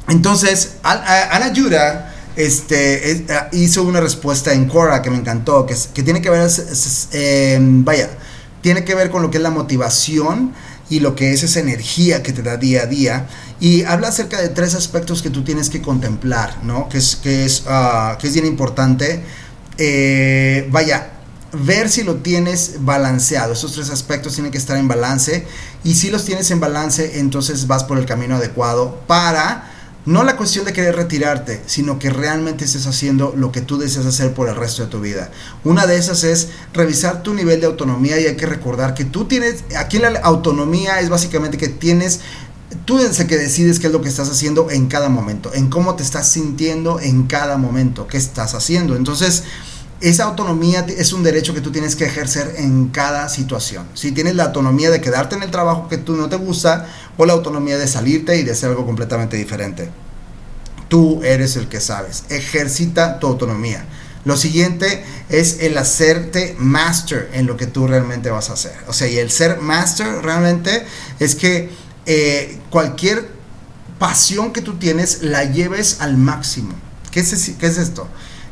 Entonces, 0.08 0.78
Ana 0.82 1.52
Yura 1.52 2.13
este, 2.37 3.26
hizo 3.53 3.83
una 3.85 4.00
respuesta 4.00 4.53
en 4.53 4.67
Quora 4.67 5.03
que 5.03 5.11
me 5.11 5.17
encantó, 5.17 5.67
que, 5.67 6.03
tiene 6.03 6.21
que 6.21 6.31
ver, 6.31 6.50
eh, 7.12 7.59
vaya, 7.61 8.11
tiene 8.61 8.85
que 8.85 8.95
ver 8.95 9.11
con 9.11 9.23
lo 9.23 9.31
que 9.31 9.37
es 9.38 9.43
la 9.43 9.50
motivación 9.50 10.53
y 10.91 11.00
lo 11.00 11.14
que 11.14 11.33
es 11.33 11.43
esa 11.43 11.61
energía 11.61 12.23
que 12.23 12.33
te 12.33 12.43
da 12.43 12.57
día 12.57 12.83
a 12.83 12.87
día. 12.87 13.26
Y 13.61 13.85
habla 13.85 14.09
acerca 14.09 14.41
de 14.41 14.49
tres 14.49 14.75
aspectos 14.75 15.23
que 15.23 15.31
tú 15.31 15.45
tienes 15.45 15.71
que 15.71 15.81
contemplar, 15.81 16.62
¿no? 16.64 16.88
Que 16.88 16.99
es, 16.99 17.17
que 17.17 17.45
es, 17.45 17.64
ah, 17.67 18.19
que 18.21 18.26
es 18.26 18.35
bien 18.35 18.47
importante. 18.47 19.23
Eh, 19.79 20.69
vaya, 20.71 21.11
ver 21.53 21.88
si 21.88 22.03
lo 22.03 22.17
tienes 22.17 22.76
balanceado. 22.81 23.53
Esos 23.53 23.73
tres 23.73 23.91
aspectos 23.91 24.35
tienen 24.35 24.53
que 24.53 24.59
estar 24.59 24.76
en 24.76 24.88
balance. 24.88 25.47
Y 25.85 25.95
si 25.95 26.11
los 26.11 26.25
tienes 26.25 26.50
en 26.50 26.61
balance, 26.61 27.19
entonces 27.21 27.67
vas 27.67 27.85
por 27.85 27.99
el 27.99 28.07
camino 28.07 28.37
adecuado 28.37 29.00
para 29.07 29.74
no 30.06 30.23
la 30.23 30.37
cuestión 30.37 30.64
de 30.64 30.73
querer 30.73 30.96
retirarte, 30.96 31.62
sino 31.66 31.99
que 31.99 32.11
realmente 32.11 32.64
estés 32.64 32.87
haciendo 32.87 33.32
lo 33.37 33.52
que 33.52 33.62
tú 33.62 33.78
deseas 33.78 34.06
hacer 34.06 34.34
por 34.34 34.49
el 34.49 34.56
resto 34.56 34.82
de 34.82 34.88
tu 34.88 35.00
vida. 35.00 35.30
Una 35.64 35.87
de 35.87 35.96
esas 35.96 36.25
es 36.25 36.49
revisar 36.73 37.23
tu 37.23 37.32
nivel 37.34 37.61
de 37.61 37.66
autonomía 37.66 38.20
y 38.20 38.26
hay 38.26 38.37
que 38.37 38.46
recordar 38.46 38.94
que 38.94 39.04
tú 39.04 39.25
tienes, 39.25 39.64
aquí 39.76 39.99
la 39.99 40.11
autonomía 40.20 41.00
es 41.00 41.08
básicamente 41.08 41.56
que 41.56 41.68
tienes 41.68 42.20
tú 42.84 42.99
el 42.99 43.26
que 43.26 43.38
decides 43.38 43.80
qué 43.80 43.87
es 43.87 43.92
lo 43.92 44.02
que 44.02 44.08
estás 44.08 44.28
haciendo 44.28 44.70
en 44.70 44.88
cada 44.88 45.08
momento, 45.08 45.52
en 45.54 45.68
cómo 45.68 45.94
te 45.94 46.02
estás 46.02 46.28
sintiendo 46.28 47.00
en 47.00 47.25
cada 47.26 47.56
momento, 47.56 48.06
qué 48.06 48.18
estás 48.18 48.54
haciendo. 48.54 48.96
Entonces, 48.96 49.44
esa 50.08 50.25
autonomía 50.25 50.84
es 50.99 51.14
un 51.14 51.23
derecho 51.23 51.54
que 51.54 51.62
tú 51.62 51.73
tienes 51.73 51.96
que 51.96 52.04
ejercer 52.04 52.56
en 52.58 52.88
cada 52.88 53.28
situación. 53.30 53.87
Si 53.94 54.12
tienes 54.12 54.34
la 54.34 54.44
autonomía 54.44 54.90
de 54.90 55.00
quedarte 55.00 55.34
en 55.34 55.42
el 55.42 55.50
trabajo 55.50 55.88
que 55.88 55.96
tú 55.96 56.14
no 56.14 56.28
te 56.28 56.37
gusta 56.37 56.87
o 57.16 57.25
la 57.25 57.32
autonomía 57.32 57.78
de 57.78 57.88
salirte 57.88 58.37
y 58.37 58.42
de 58.42 58.52
hacer 58.52 58.68
algo 58.68 58.84
completamente 58.84 59.38
diferente. 59.38 59.88
Tú 60.88 61.23
eres 61.23 61.56
el 61.56 61.68
que 61.68 61.80
sabes. 61.80 62.25
Ejercita 62.28 63.18
tu 63.18 63.28
autonomía. 63.28 63.87
Lo 64.26 64.37
siguiente 64.37 65.04
es 65.30 65.61
el 65.61 65.76
hacerte 65.78 66.54
master 66.58 67.30
en 67.32 67.46
lo 67.46 67.56
que 67.56 67.66
tú 67.66 67.87
realmente 67.87 68.30
vas 68.30 68.50
a 68.50 68.54
hacer. 68.54 68.76
O 68.88 68.92
sea, 68.92 69.08
y 69.08 69.16
el 69.16 69.30
ser 69.30 69.61
master 69.61 70.23
realmente 70.23 70.84
es 71.18 71.34
que 71.34 71.70
eh, 72.04 72.58
cualquier 72.68 73.28
pasión 73.99 74.52
que 74.52 74.61
tú 74.61 74.75
tienes 74.75 75.23
la 75.23 75.44
lleves 75.44 76.00
al 76.00 76.18
máximo. 76.18 76.75
¿Qué 77.11 77.20
es, 77.20 77.52
qué 77.58 77.66
es 77.66 77.78
esto? 77.78 78.06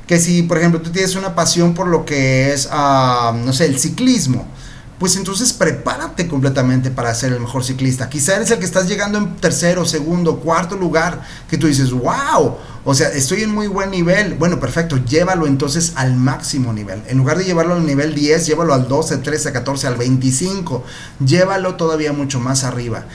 Que 0.06 0.18
si, 0.18 0.42
por 0.42 0.58
ejemplo, 0.58 0.80
tú 0.80 0.90
tienes 0.90 1.14
una 1.14 1.34
pasión 1.34 1.74
por 1.74 1.86
lo 1.86 2.04
que 2.04 2.52
es, 2.52 2.68
ah, 2.70 3.34
no 3.44 3.52
sé, 3.52 3.66
el 3.66 3.78
ciclismo, 3.78 4.46
pues 4.98 5.16
entonces 5.16 5.52
prepárate 5.52 6.28
completamente 6.28 6.92
para 6.92 7.12
ser 7.12 7.32
el 7.32 7.40
mejor 7.40 7.64
ciclista. 7.64 8.08
Quizá 8.08 8.36
eres 8.36 8.52
el 8.52 8.60
que 8.60 8.64
estás 8.64 8.86
llegando 8.86 9.18
en 9.18 9.34
tercero, 9.36 9.84
segundo, 9.84 10.38
cuarto 10.38 10.76
lugar, 10.76 11.22
que 11.48 11.58
tú 11.58 11.66
dices, 11.66 11.90
wow, 11.90 12.56
o 12.84 12.94
sea, 12.94 13.08
estoy 13.08 13.42
en 13.42 13.50
muy 13.50 13.66
buen 13.66 13.90
nivel. 13.90 14.34
Bueno, 14.34 14.60
perfecto, 14.60 14.98
llévalo 15.04 15.48
entonces 15.48 15.94
al 15.96 16.14
máximo 16.14 16.72
nivel. 16.72 17.02
En 17.08 17.18
lugar 17.18 17.36
de 17.36 17.44
llevarlo 17.44 17.74
al 17.74 17.84
nivel 17.84 18.14
10, 18.14 18.46
llévalo 18.46 18.74
al 18.74 18.86
12, 18.86 19.18
13, 19.18 19.50
14, 19.50 19.88
al 19.88 19.96
25. 19.96 20.84
Llévalo 21.24 21.74
todavía 21.74 22.12
mucho 22.12 22.38
más 22.38 22.62
arriba 22.62 23.06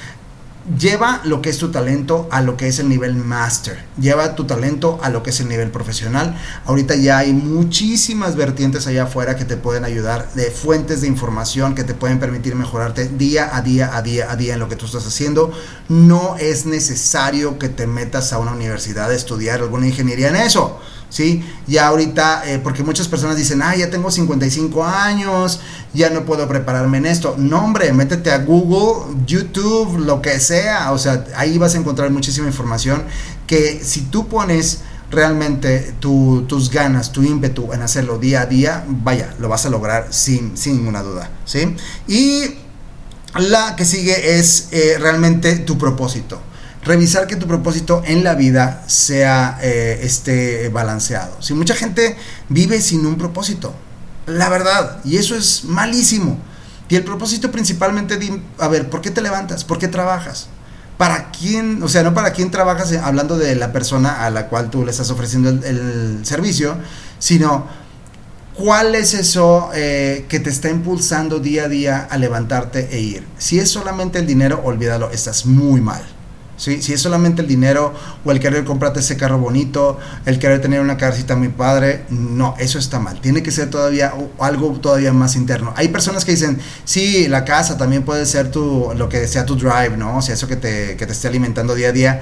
lleva 0.78 1.22
lo 1.24 1.42
que 1.42 1.50
es 1.50 1.58
tu 1.58 1.70
talento 1.70 2.28
a 2.32 2.42
lo 2.42 2.58
que 2.58 2.68
es 2.68 2.80
el 2.80 2.90
nivel 2.90 3.16
master. 3.16 3.84
Lleva 4.00 4.36
tu 4.36 4.46
talento 4.46 5.00
a 5.02 5.10
lo 5.10 5.24
que 5.24 5.30
es 5.30 5.40
el 5.40 5.48
nivel 5.48 5.72
profesional. 5.72 6.38
Ahorita 6.66 6.96
ya 6.96 7.20
hay 7.20 7.34
muchísimas 7.34 8.36
vertientes 8.36 8.88
allá 8.88 9.04
afuera 9.04 9.36
que 9.36 9.46
te 9.46 9.58
pueden 9.58 9.86
ayudar, 9.86 10.32
de 10.34 10.52
fuentes 10.52 11.02
de 11.02 11.08
información 11.08 11.76
que 11.76 11.84
te 11.84 11.94
pueden 11.94 12.20
permitir 12.20 12.56
mejorarte 12.56 13.08
día 13.08 13.56
a 13.56 13.62
día, 13.62 13.96
a 13.96 14.02
día, 14.02 14.32
a 14.32 14.36
día 14.36 14.54
en 14.54 14.60
lo 14.60 14.68
que 14.68 14.76
tú 14.76 14.86
estás 14.86 15.08
haciendo. 15.08 15.52
No 15.90 16.36
es 16.38 16.66
necesario 16.66 17.58
que 17.58 17.70
te 17.70 17.88
metas 17.88 18.34
a 18.34 18.40
una 18.40 18.52
universidad 18.52 19.10
a 19.10 19.16
estudiar 19.16 19.62
alguna 19.62 19.88
ingeniería 19.88 20.30
en 20.30 20.36
eso. 20.36 20.80
¿Sí? 21.10 21.44
Ya 21.68 21.88
ahorita, 21.88 22.44
eh, 22.50 22.60
porque 22.60 22.84
muchas 22.84 23.08
personas 23.08 23.38
dicen, 23.38 23.62
ah, 23.62 23.76
ya 23.76 23.90
tengo 23.90 24.12
55 24.12 24.84
años, 24.84 25.60
ya 25.94 26.10
no 26.10 26.26
puedo 26.26 26.48
prepararme 26.48 26.98
en 26.98 27.06
esto. 27.06 27.36
No, 27.38 27.64
hombre, 27.64 27.92
métete 27.94 28.32
a 28.32 28.40
Google, 28.40 29.16
YouTube, 29.26 30.00
lo 30.00 30.22
que 30.22 30.40
sea, 30.40 30.92
o 30.92 30.98
sea, 30.98 31.26
ahí 31.36 31.58
vas 31.58 31.76
a 31.76 31.78
encontrar 31.78 32.10
muchísima 32.12 32.48
información 32.48 33.04
que 33.46 33.82
si 33.84 34.02
tú 34.02 34.28
pones 34.28 34.82
realmente 35.10 35.96
tus 36.00 36.70
ganas, 36.70 37.14
tu 37.14 37.24
ímpetu 37.24 37.72
en 37.72 37.82
hacerlo 37.82 38.18
día 38.18 38.42
a 38.42 38.46
día, 38.46 38.84
vaya, 38.88 39.34
lo 39.40 39.48
vas 39.48 39.66
a 39.66 39.70
lograr 39.70 40.08
sin, 40.12 40.58
sin 40.58 40.78
ninguna 40.78 41.02
duda, 41.02 41.30
¿sí? 41.46 41.76
Y 42.08 42.56
la 43.36 43.76
que 43.76 43.86
sigue 43.86 44.38
es 44.38 44.68
eh, 44.72 44.98
realmente 45.00 45.56
tu 45.58 45.78
propósito 45.78 46.42
revisar 46.88 47.27
que 47.27 47.36
tu 47.36 47.48
propósito 47.48 48.01
en 48.06 48.24
la 48.24 48.34
vida 48.34 48.84
sea 48.88 49.60
eh, 49.62 50.00
esté 50.01 50.70
balanceado. 50.70 51.41
Si 51.41 51.53
mucha 51.53 51.75
gente 51.75 52.15
vive 52.50 52.82
sin 52.82 53.06
un 53.06 53.17
propósito, 53.17 53.74
la 54.25 54.50
verdad, 54.50 55.00
y 55.03 55.17
eso 55.17 55.36
es 55.36 55.63
malísimo. 55.65 56.39
Y 56.89 56.96
el 56.96 57.03
propósito 57.03 57.51
principalmente, 57.51 58.17
a 58.58 58.67
ver, 58.67 58.89
¿por 58.89 59.01
qué 59.01 59.12
te 59.12 59.22
levantas? 59.22 59.63
¿Por 59.63 59.77
qué 59.77 59.88
trabajas? 59.88 60.48
¿Para 60.98 61.32
quién? 61.32 61.84
O 61.84 61.89
sea, 61.89 62.03
no 62.03 62.13
para 62.13 62.32
quién 62.32 62.50
trabajas 62.50 62.91
eh, 62.91 63.00
hablando 63.03 63.38
de 63.38 63.56
la 63.56 63.72
persona 63.72 64.25
a 64.25 64.29
la 64.29 64.48
cual 64.48 64.70
tú 64.70 64.84
le 64.84 64.91
estás 64.91 65.12
ofreciendo 65.12 65.50
el, 65.50 66.22
servicio, 66.24 66.77
sino 67.20 67.67
cuál 68.56 68.96
es 68.96 69.13
eso 69.13 69.70
eh, 69.75 70.25
que 70.27 70.39
te 70.39 70.50
está 70.50 70.70
impulsando 70.70 71.39
día 71.39 71.65
a 71.65 71.67
día 71.67 72.08
a 72.10 72.17
levantarte 72.17 72.89
e 72.91 73.00
ir. 73.00 73.27
Si 73.38 73.60
es 73.60 73.70
solamente 73.70 74.17
el 74.17 74.25
dinero, 74.25 74.62
olvídalo, 74.63 75.12
estás 75.12 75.46
muy 75.46 75.82
mal. 75.82 76.17
Si 76.58 76.92
es 76.92 77.02
solamente 77.02 77.44
el 77.44 77.48
dinero 77.48 77.94
o 78.26 78.32
el 78.32 78.40
querer 78.40 78.66
comprarte 78.66 79.00
ese 79.00 79.16
carro 79.16 79.38
bonito, 79.38 80.00
el 80.26 80.40
querer 80.40 80.60
tener 80.60 80.82
una 80.82 80.98
casita 80.98 81.36
muy 81.36 81.50
padre, 81.50 82.06
no, 82.10 82.56
eso 82.58 82.80
está 82.80 83.00
mal. 83.00 83.22
Tiene 83.22 83.44
que 83.44 83.52
ser 83.52 83.70
todavía 83.70 84.12
algo 84.40 84.72
todavía 84.80 85.14
más 85.14 85.36
interno. 85.36 85.74
Hay 85.76 85.90
personas 85.90 86.26
que 86.26 86.32
dicen, 86.32 86.60
sí, 86.84 87.28
la 87.28 87.46
casa 87.46 87.78
también 87.78 88.04
puede 88.04 88.26
ser 88.26 88.50
tu, 88.50 88.92
lo 88.96 89.08
que 89.08 89.28
sea 89.28 89.46
tu 89.46 89.56
drive, 89.56 89.96
¿no? 89.98 90.18
O 90.18 90.22
sea, 90.22 90.34
eso 90.34 90.48
que 90.48 90.56
te, 90.56 90.98
que 90.98 91.06
te 91.06 91.14
esté 91.14 91.28
alimentando 91.28 91.76
día 91.76 91.90
a 91.90 91.92
día 91.92 92.22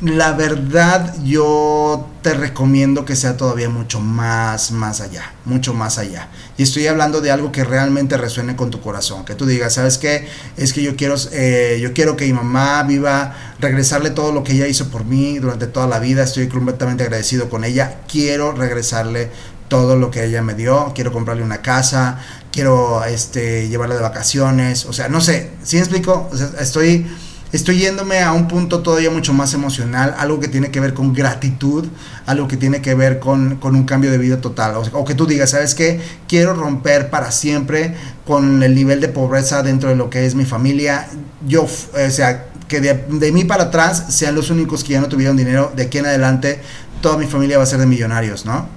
la 0.00 0.32
verdad 0.32 1.14
yo 1.22 2.08
te 2.22 2.34
recomiendo 2.34 3.04
que 3.04 3.14
sea 3.14 3.36
todavía 3.36 3.68
mucho 3.68 4.00
más, 4.00 4.72
más 4.72 5.00
allá, 5.00 5.32
mucho 5.44 5.72
más 5.72 5.98
allá. 5.98 6.28
Y 6.56 6.64
estoy 6.64 6.86
hablando 6.86 7.20
de 7.20 7.30
algo 7.30 7.52
que 7.52 7.64
realmente 7.64 8.16
resuene 8.16 8.56
con 8.56 8.70
tu 8.70 8.80
corazón, 8.80 9.24
que 9.24 9.34
tú 9.34 9.46
digas, 9.46 9.74
¿sabes 9.74 9.98
qué? 9.98 10.26
Es 10.56 10.72
que 10.72 10.82
yo 10.82 10.96
quiero, 10.96 11.14
eh, 11.32 11.78
yo 11.80 11.92
quiero 11.92 12.16
que 12.16 12.26
mi 12.26 12.32
mamá 12.32 12.82
viva, 12.82 13.34
regresarle 13.60 14.10
todo 14.10 14.32
lo 14.32 14.42
que 14.42 14.52
ella 14.52 14.66
hizo 14.66 14.88
por 14.88 15.04
mí 15.04 15.38
durante 15.38 15.66
toda 15.66 15.86
la 15.86 16.00
vida, 16.00 16.24
estoy 16.24 16.48
completamente 16.48 17.04
agradecido 17.04 17.48
con 17.48 17.64
ella, 17.64 18.00
quiero 18.08 18.52
regresarle 18.52 19.30
todo 19.68 19.96
lo 19.96 20.10
que 20.10 20.24
ella 20.24 20.42
me 20.42 20.54
dio, 20.54 20.92
quiero 20.94 21.12
comprarle 21.12 21.42
una 21.42 21.62
casa, 21.62 22.18
quiero 22.52 23.04
este, 23.04 23.68
llevarla 23.68 23.94
de 23.94 24.02
vacaciones, 24.02 24.86
o 24.86 24.92
sea, 24.92 25.08
no 25.08 25.20
sé, 25.20 25.50
¿sí 25.62 25.76
me 25.76 25.82
explico? 25.82 26.28
O 26.30 26.36
sea, 26.36 26.50
estoy 26.60 27.06
estoy 27.54 27.78
yéndome 27.78 28.20
a 28.20 28.32
un 28.32 28.48
punto 28.48 28.80
todavía 28.80 29.10
mucho 29.10 29.32
más 29.32 29.54
emocional, 29.54 30.12
algo 30.18 30.40
que 30.40 30.48
tiene 30.48 30.72
que 30.72 30.80
ver 30.80 30.92
con 30.92 31.12
gratitud, 31.12 31.86
algo 32.26 32.48
que 32.48 32.56
tiene 32.56 32.82
que 32.82 32.94
ver 32.94 33.20
con, 33.20 33.60
un 33.62 33.84
cambio 33.84 34.10
de 34.10 34.18
vida 34.18 34.40
total. 34.40 34.74
O, 34.92 35.04
que 35.04 35.14
tú 35.14 35.24
digas, 35.24 35.50
¿sabes 35.50 35.76
qué? 35.76 36.00
Quiero 36.26 36.54
romper 36.54 37.10
para 37.10 37.30
siempre 37.30 37.94
con 38.26 38.60
el 38.64 38.74
nivel 38.74 39.00
de 39.00 39.08
pobreza 39.08 39.62
dentro 39.62 39.88
de 39.88 39.94
lo 39.94 40.10
que 40.10 40.26
es 40.26 40.34
mi 40.34 40.44
familia. 40.44 41.06
Yo, 41.46 41.62
o 41.62 42.10
sea, 42.10 42.46
que 42.66 42.80
de, 42.80 43.04
de 43.08 43.30
mí 43.30 43.44
para 43.44 43.64
atrás 43.64 44.06
sean 44.08 44.34
los 44.34 44.50
únicos 44.50 44.82
que 44.82 44.94
ya 44.94 45.00
no 45.00 45.08
tuvieron 45.08 45.36
dinero, 45.36 45.72
de 45.76 45.84
aquí 45.84 45.98
en 45.98 46.06
adelante 46.06 46.60
toda 47.00 47.16
mi 47.16 47.26
familia 47.26 47.58
va 47.58 47.62
a 47.62 47.66
ser 47.66 47.78
de 47.78 47.86
millonarios, 47.86 48.44
¿no? 48.44 48.68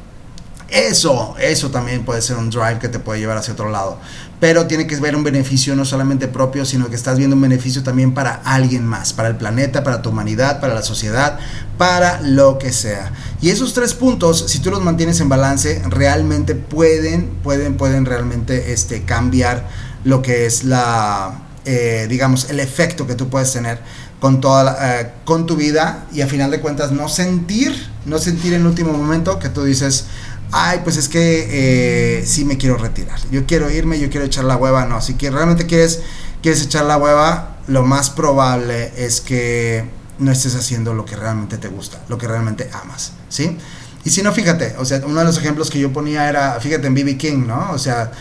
Eso, 0.69 1.35
eso 1.39 1.71
también 1.71 2.03
puede 2.03 2.21
ser 2.21 2.35
un 2.35 2.49
drive 2.49 2.79
que 2.79 2.89
te 2.89 2.99
puede 2.99 3.19
llevar 3.19 3.37
hacia 3.37 3.53
otro 3.53 3.69
lado. 3.69 3.99
Pero 4.39 4.67
tiene 4.67 4.85
que 4.85 4.97
ver 4.97 5.15
un 5.15 5.23
beneficio 5.23 5.75
no 5.75 5.85
solamente 5.85 6.27
propio, 6.27 6.65
sino 6.65 6.89
que 6.89 6.95
estás 6.95 7.17
viendo 7.17 7.35
un 7.35 7.41
beneficio 7.41 7.83
también 7.83 8.13
para 8.13 8.41
alguien 8.43 8.85
más, 8.85 9.13
para 9.13 9.29
el 9.29 9.37
planeta, 9.37 9.83
para 9.83 10.01
tu 10.01 10.09
humanidad, 10.09 10.59
para 10.59 10.73
la 10.73 10.83
sociedad, 10.83 11.39
para 11.77 12.21
lo 12.21 12.57
que 12.57 12.73
sea. 12.73 13.11
Y 13.41 13.49
esos 13.49 13.73
tres 13.73 13.93
puntos, 13.93 14.45
si 14.47 14.59
tú 14.59 14.69
los 14.69 14.83
mantienes 14.83 15.21
en 15.21 15.29
balance, 15.29 15.81
realmente 15.87 16.53
pueden, 16.53 17.29
pueden, 17.43 17.77
pueden 17.77 18.05
realmente 18.05 18.73
este, 18.73 19.03
cambiar 19.03 19.67
lo 20.03 20.21
que 20.21 20.45
es 20.45 20.65
la, 20.65 21.47
eh, 21.65 22.07
digamos, 22.09 22.49
el 22.49 22.59
efecto 22.59 23.07
que 23.07 23.15
tú 23.15 23.29
puedes 23.29 23.51
tener 23.53 23.79
con 24.19 24.41
toda 24.41 24.77
eh, 24.81 25.11
con 25.25 25.45
tu 25.45 25.55
vida 25.55 26.05
y 26.11 26.21
a 26.21 26.27
final 26.27 26.49
de 26.49 26.59
cuentas 26.59 26.91
no 26.91 27.07
sentir, 27.07 27.87
no 28.05 28.17
sentir 28.17 28.53
en 28.53 28.61
el 28.61 28.67
último 28.67 28.93
momento 28.93 29.37
que 29.37 29.49
tú 29.49 29.63
dices, 29.63 30.05
ay, 30.51 30.81
pues 30.83 30.97
es 30.97 31.09
que 31.09 32.19
eh, 32.19 32.25
sí 32.25 32.45
me 32.45 32.57
quiero 32.57 32.77
retirar. 32.77 33.19
Yo 33.31 33.45
quiero 33.45 33.69
irme, 33.69 33.99
yo 33.99 34.09
quiero 34.09 34.25
echar 34.25 34.45
la 34.45 34.55
hueva. 34.55 34.85
No, 34.85 35.01
si 35.01 35.15
que 35.15 35.29
realmente 35.29 35.65
quieres, 35.65 36.01
quieres 36.41 36.63
echar 36.63 36.85
la 36.85 36.97
hueva, 36.97 37.57
lo 37.67 37.83
más 37.83 38.09
probable 38.09 38.91
es 38.97 39.21
que 39.21 39.85
no 40.19 40.31
estés 40.31 40.55
haciendo 40.55 40.93
lo 40.93 41.05
que 41.05 41.15
realmente 41.15 41.57
te 41.57 41.67
gusta, 41.67 42.01
lo 42.07 42.17
que 42.17 42.27
realmente 42.27 42.69
amas, 42.73 43.13
¿sí? 43.29 43.57
Y 44.03 44.09
si 44.09 44.21
no, 44.21 44.31
fíjate, 44.31 44.75
o 44.79 44.85
sea, 44.85 45.01
uno 45.05 45.19
de 45.19 45.25
los 45.25 45.37
ejemplos 45.37 45.69
que 45.69 45.79
yo 45.79 45.91
ponía 45.91 46.29
era, 46.29 46.59
fíjate 46.59 46.87
en 46.87 46.93
B.B. 46.93 47.17
King, 47.17 47.45
¿no? 47.45 47.71
O 47.71 47.77
sea, 47.77 48.11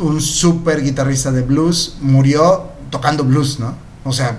un 0.00 0.20
súper 0.20 0.82
guitarrista 0.82 1.32
de 1.32 1.42
blues 1.42 1.96
murió 2.00 2.70
tocando 2.90 3.24
blues, 3.24 3.58
¿no? 3.58 3.74
O 4.04 4.12
sea, 4.12 4.38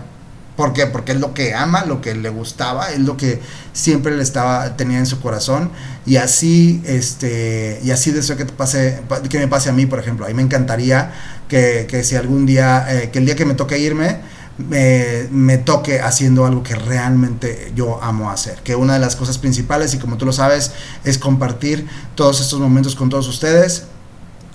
¿Por 0.56 0.74
qué? 0.74 0.86
Porque 0.86 1.14
es 1.14 1.20
lo 1.20 1.34
que 1.34 1.54
ama, 1.56 1.86
lo 1.86 2.00
que 2.00 2.14
le 2.14 2.30
gustaba, 2.30 2.92
es 2.92 3.00
lo 3.00 3.18
que 3.18 3.42
siempre 3.74 4.16
le 4.16 4.22
estaba 4.22 4.78
tenía 4.78 5.00
en 5.00 5.08
su 5.08 5.20
corazón 5.20 5.72
y 6.06 6.18
así 6.18 6.84
este 6.86 7.80
y 7.84 7.90
así 7.90 8.12
deseo 8.12 8.38
que 8.38 8.46
te 8.46 8.54
pase 8.54 9.02
que 9.30 9.40
me 9.40 9.48
pase 9.48 9.70
a 9.70 9.74
mí, 9.74 9.86
por 9.86 10.00
ejemplo. 10.00 10.26
A 10.26 10.30
mí 10.30 10.36
me 10.36 10.44
encantaría 10.44 11.12
que, 11.48 11.88
que 11.90 12.04
si 12.04 12.16
algún 12.16 12.46
día 12.46 12.86
eh, 12.88 13.10
que 13.12 13.20
el 13.20 13.26
día 13.26 13.36
que 13.36 13.46
me 13.46 13.56
toque 13.56 13.80
irme 13.80 14.20
me, 14.58 15.28
me, 15.32 15.58
toque 15.58 16.00
haciendo 16.00 16.46
algo 16.46 16.62
que 16.62 16.76
realmente 16.76 17.72
yo 17.76 18.02
amo 18.04 18.30
hacer. 18.30 18.60
Que 18.64 18.76
una 18.76 18.94
de 18.94 19.00
las 19.00 19.16
cosas 19.16 19.40
principales, 19.40 19.96
y 19.96 19.98
como 19.98 20.18
tú 20.18 20.28
lo 20.28 20.34
sabes, 20.34 20.72
es 21.04 21.18
compartir 21.18 21.88
todos 22.14 22.40
estos 22.40 22.60
momentos 22.60 22.96
con 22.96 23.10
todos 23.10 23.28
ustedes, 23.28 23.88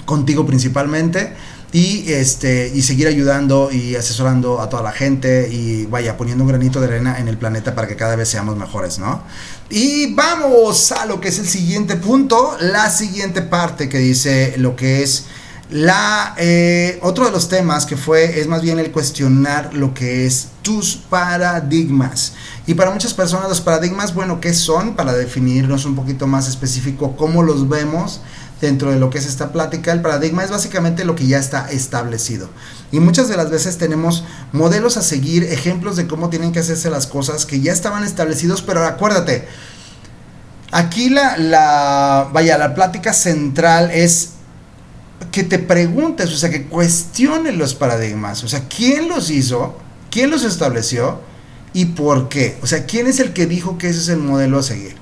contigo 0.08 0.46
principalmente 0.46 1.34
y 1.70 2.10
este 2.12 2.72
y 2.74 2.80
seguir 2.80 3.08
ayudando 3.08 3.70
y 3.70 3.94
asesorando 3.94 4.62
a 4.62 4.70
toda 4.70 4.82
la 4.82 4.92
gente 4.92 5.50
y 5.52 5.84
vaya 5.84 6.16
poniendo 6.16 6.44
un 6.44 6.48
granito 6.48 6.80
de 6.80 6.86
arena 6.86 7.18
en 7.18 7.28
el 7.28 7.36
planeta 7.36 7.74
para 7.74 7.86
que 7.86 7.94
cada 7.94 8.16
vez 8.16 8.30
seamos 8.30 8.56
mejores, 8.56 8.98
¿no? 8.98 9.22
Y 9.68 10.14
vamos 10.14 10.92
a 10.92 11.04
lo 11.04 11.20
que 11.20 11.28
es 11.28 11.38
el 11.38 11.46
siguiente 11.46 11.96
punto, 11.96 12.56
la 12.58 12.88
siguiente 12.88 13.42
parte 13.42 13.90
que 13.90 13.98
dice 13.98 14.54
lo 14.56 14.74
que 14.76 15.02
es 15.02 15.26
la 15.70 16.34
eh, 16.38 16.98
otro 17.02 17.26
de 17.26 17.30
los 17.30 17.50
temas 17.50 17.84
que 17.84 17.98
fue 17.98 18.40
es 18.40 18.46
más 18.46 18.62
bien 18.62 18.78
el 18.78 18.90
cuestionar 18.90 19.74
lo 19.74 19.92
que 19.92 20.24
es 20.24 20.48
tus 20.62 20.96
paradigmas. 20.96 22.32
Y 22.66 22.72
para 22.72 22.90
muchas 22.90 23.12
personas 23.12 23.50
los 23.50 23.60
paradigmas, 23.60 24.14
bueno, 24.14 24.40
¿qué 24.40 24.54
son? 24.54 24.96
Para 24.96 25.12
definirnos 25.12 25.84
un 25.84 25.94
poquito 25.94 26.26
más 26.26 26.48
específico 26.48 27.14
cómo 27.16 27.42
los 27.42 27.68
vemos 27.68 28.22
dentro 28.60 28.90
de 28.90 28.98
lo 28.98 29.10
que 29.10 29.18
es 29.18 29.26
esta 29.26 29.52
plática, 29.52 29.92
el 29.92 30.00
paradigma 30.00 30.44
es 30.44 30.50
básicamente 30.50 31.04
lo 31.04 31.14
que 31.14 31.26
ya 31.26 31.38
está 31.38 31.70
establecido. 31.70 32.48
Y 32.90 33.00
muchas 33.00 33.28
de 33.28 33.36
las 33.36 33.50
veces 33.50 33.78
tenemos 33.78 34.24
modelos 34.52 34.96
a 34.96 35.02
seguir, 35.02 35.44
ejemplos 35.44 35.96
de 35.96 36.06
cómo 36.06 36.30
tienen 36.30 36.52
que 36.52 36.60
hacerse 36.60 36.90
las 36.90 37.06
cosas 37.06 37.46
que 37.46 37.60
ya 37.60 37.72
estaban 37.72 38.04
establecidos, 38.04 38.62
pero 38.62 38.84
acuérdate, 38.84 39.46
aquí 40.72 41.10
la, 41.10 42.28
vaya, 42.32 42.58
la 42.58 42.74
plática 42.74 43.12
central 43.12 43.90
es 43.92 44.30
que 45.30 45.42
te 45.44 45.58
preguntes, 45.58 46.32
o 46.32 46.36
sea, 46.36 46.50
que 46.50 46.66
cuestiones 46.66 47.56
los 47.56 47.74
paradigmas, 47.74 48.42
o 48.44 48.48
sea, 48.48 48.64
¿quién 48.68 49.08
los 49.08 49.30
hizo? 49.30 49.76
¿Quién 50.10 50.30
los 50.30 50.44
estableció? 50.44 51.20
¿Y 51.74 51.86
por 51.86 52.28
qué? 52.28 52.56
O 52.62 52.66
sea, 52.66 52.86
¿quién 52.86 53.06
es 53.06 53.20
el 53.20 53.32
que 53.32 53.46
dijo 53.46 53.78
que 53.78 53.88
ese 53.88 54.00
es 54.00 54.08
el 54.08 54.18
modelo 54.18 54.58
a 54.58 54.62
seguir? 54.62 54.96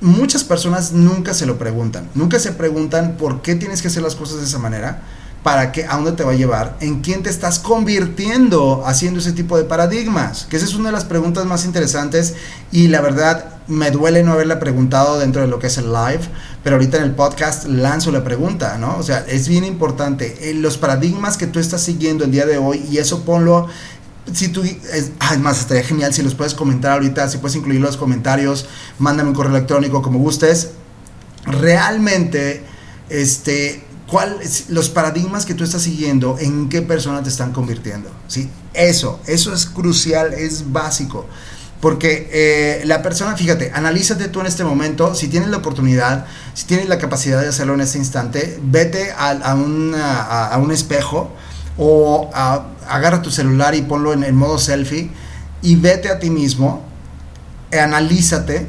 Muchas 0.00 0.44
personas 0.44 0.92
nunca 0.92 1.34
se 1.34 1.46
lo 1.46 1.58
preguntan, 1.58 2.08
nunca 2.14 2.38
se 2.38 2.52
preguntan 2.52 3.16
por 3.16 3.42
qué 3.42 3.54
tienes 3.54 3.82
que 3.82 3.88
hacer 3.88 4.02
las 4.02 4.14
cosas 4.14 4.38
de 4.38 4.44
esa 4.44 4.58
manera, 4.58 5.02
para 5.42 5.72
qué, 5.72 5.84
a 5.84 5.96
dónde 5.96 6.12
te 6.12 6.24
va 6.24 6.32
a 6.32 6.36
llevar, 6.36 6.76
en 6.80 7.02
quién 7.02 7.22
te 7.22 7.28
estás 7.28 7.58
convirtiendo 7.58 8.82
haciendo 8.86 9.20
ese 9.20 9.32
tipo 9.32 9.58
de 9.58 9.64
paradigmas, 9.64 10.46
que 10.48 10.56
esa 10.56 10.64
es 10.64 10.74
una 10.74 10.88
de 10.88 10.92
las 10.92 11.04
preguntas 11.04 11.44
más 11.44 11.66
interesantes 11.66 12.34
y 12.72 12.88
la 12.88 13.02
verdad 13.02 13.44
me 13.68 13.90
duele 13.90 14.22
no 14.22 14.32
haberla 14.32 14.58
preguntado 14.58 15.18
dentro 15.18 15.42
de 15.42 15.48
lo 15.48 15.58
que 15.58 15.66
es 15.66 15.76
el 15.76 15.92
live, 15.92 16.20
pero 16.62 16.76
ahorita 16.76 16.96
en 16.96 17.04
el 17.04 17.14
podcast 17.14 17.66
lanzo 17.66 18.10
la 18.10 18.24
pregunta, 18.24 18.78
¿no? 18.78 18.96
O 18.98 19.02
sea, 19.02 19.24
es 19.28 19.48
bien 19.48 19.64
importante, 19.64 20.50
en 20.50 20.62
los 20.62 20.78
paradigmas 20.78 21.36
que 21.36 21.46
tú 21.46 21.58
estás 21.58 21.82
siguiendo 21.82 22.24
el 22.24 22.30
día 22.30 22.46
de 22.46 22.56
hoy 22.56 22.82
y 22.90 22.98
eso 22.98 23.24
ponlo 23.24 23.68
si 24.32 24.48
tú, 24.48 24.62
es, 24.62 25.12
más, 25.40 25.60
estaría 25.60 25.84
genial 25.84 26.14
si 26.14 26.22
los 26.22 26.34
puedes 26.34 26.54
comentar 26.54 26.92
ahorita, 26.92 27.28
si 27.28 27.38
puedes 27.38 27.56
incluir 27.56 27.80
los 27.80 27.96
comentarios, 27.96 28.66
mándame 28.98 29.30
un 29.30 29.34
correo 29.34 29.54
electrónico 29.54 30.02
como 30.02 30.18
gustes. 30.18 30.70
Realmente, 31.44 32.64
este, 33.10 33.84
¿cuál, 34.06 34.38
los 34.68 34.88
paradigmas 34.88 35.44
que 35.44 35.54
tú 35.54 35.64
estás 35.64 35.82
siguiendo, 35.82 36.38
en 36.38 36.68
qué 36.68 36.80
persona 36.80 37.22
te 37.22 37.28
están 37.28 37.52
convirtiendo? 37.52 38.10
¿Sí? 38.28 38.48
Eso, 38.72 39.20
eso 39.26 39.52
es 39.52 39.66
crucial, 39.66 40.32
es 40.32 40.72
básico. 40.72 41.26
Porque 41.80 42.30
eh, 42.32 42.82
la 42.86 43.02
persona, 43.02 43.36
fíjate, 43.36 43.70
analízate 43.74 44.28
tú 44.28 44.40
en 44.40 44.46
este 44.46 44.64
momento, 44.64 45.14
si 45.14 45.28
tienes 45.28 45.50
la 45.50 45.58
oportunidad, 45.58 46.24
si 46.54 46.64
tienes 46.64 46.88
la 46.88 46.96
capacidad 46.98 47.42
de 47.42 47.48
hacerlo 47.48 47.74
en 47.74 47.82
este 47.82 47.98
instante, 47.98 48.58
vete 48.62 49.12
a, 49.12 49.32
a, 49.32 50.48
a 50.48 50.56
un 50.56 50.72
espejo 50.72 51.30
o 51.78 52.30
agarra 52.32 53.22
tu 53.22 53.30
celular 53.30 53.74
y 53.74 53.82
ponlo 53.82 54.12
en 54.12 54.24
el 54.24 54.32
modo 54.32 54.58
selfie 54.58 55.10
y 55.62 55.76
vete 55.76 56.10
a 56.10 56.18
ti 56.18 56.30
mismo, 56.30 56.82
analízate 57.72 58.68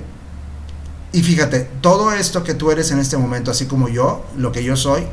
y 1.16 1.24
fíjate, 1.24 1.62
todo 1.80 2.12
esto 2.12 2.44
que 2.44 2.54
tú 2.54 2.72
eres 2.72 2.92
en 2.92 3.00
este 3.00 3.16
momento, 3.16 3.50
así 3.50 3.68
como 3.68 3.88
yo, 3.88 4.26
lo 4.36 4.52
que 4.52 4.66
yo 4.66 4.76
soy, 4.76 5.04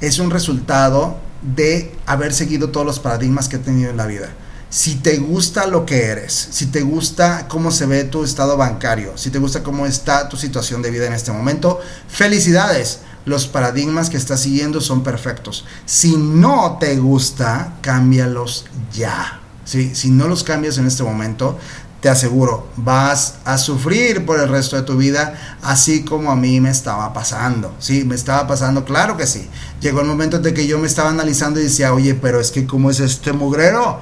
es 0.00 0.18
un 0.18 0.30
resultado 0.30 1.18
de 1.42 1.94
haber 2.06 2.32
seguido 2.32 2.70
todos 2.70 2.86
los 2.86 3.00
paradigmas 3.00 3.48
que 3.50 3.56
he 3.56 3.58
tenido 3.58 3.90
en 3.90 3.98
la 3.98 4.06
vida. 4.06 4.30
Si 4.70 4.94
te 4.94 5.18
gusta 5.18 5.66
lo 5.66 5.84
que 5.84 6.06
eres, 6.06 6.32
si 6.32 6.66
te 6.66 6.80
gusta 6.80 7.48
cómo 7.48 7.70
se 7.70 7.84
ve 7.84 8.04
tu 8.04 8.24
estado 8.24 8.56
bancario, 8.56 9.18
si 9.18 9.28
te 9.28 9.38
gusta 9.38 9.62
cómo 9.62 9.84
está 9.84 10.30
tu 10.30 10.38
situación 10.38 10.80
de 10.80 10.90
vida 10.90 11.06
en 11.06 11.12
este 11.12 11.32
momento, 11.32 11.80
felicidades 12.08 13.00
los 13.24 13.46
paradigmas 13.46 14.10
que 14.10 14.16
estás 14.16 14.40
siguiendo 14.40 14.80
son 14.80 15.02
perfectos. 15.02 15.64
Si 15.86 16.16
no 16.16 16.78
te 16.80 16.96
gusta, 16.96 17.74
cámbialos 17.80 18.66
ya. 18.92 19.40
¿sí? 19.64 19.94
Si 19.94 20.10
no 20.10 20.28
los 20.28 20.42
cambias 20.44 20.78
en 20.78 20.86
este 20.86 21.02
momento, 21.02 21.58
te 22.02 22.08
aseguro, 22.08 22.66
vas 22.76 23.36
a 23.44 23.56
sufrir 23.58 24.26
por 24.26 24.40
el 24.40 24.48
resto 24.48 24.74
de 24.74 24.82
tu 24.82 24.96
vida, 24.96 25.58
así 25.62 26.02
como 26.02 26.32
a 26.32 26.36
mí 26.36 26.60
me 26.60 26.68
estaba 26.68 27.12
pasando. 27.12 27.72
Sí, 27.78 28.04
me 28.04 28.16
estaba 28.16 28.48
pasando, 28.48 28.84
claro 28.84 29.16
que 29.16 29.24
sí. 29.28 29.48
Llegó 29.80 30.00
el 30.00 30.08
momento 30.08 30.40
de 30.40 30.52
que 30.52 30.66
yo 30.66 30.80
me 30.80 30.88
estaba 30.88 31.10
analizando 31.10 31.60
y 31.60 31.64
decía, 31.64 31.94
oye, 31.94 32.16
pero 32.16 32.40
es 32.40 32.50
que 32.50 32.66
¿cómo 32.66 32.90
es 32.90 32.98
este 32.98 33.32
mugrero? 33.32 34.00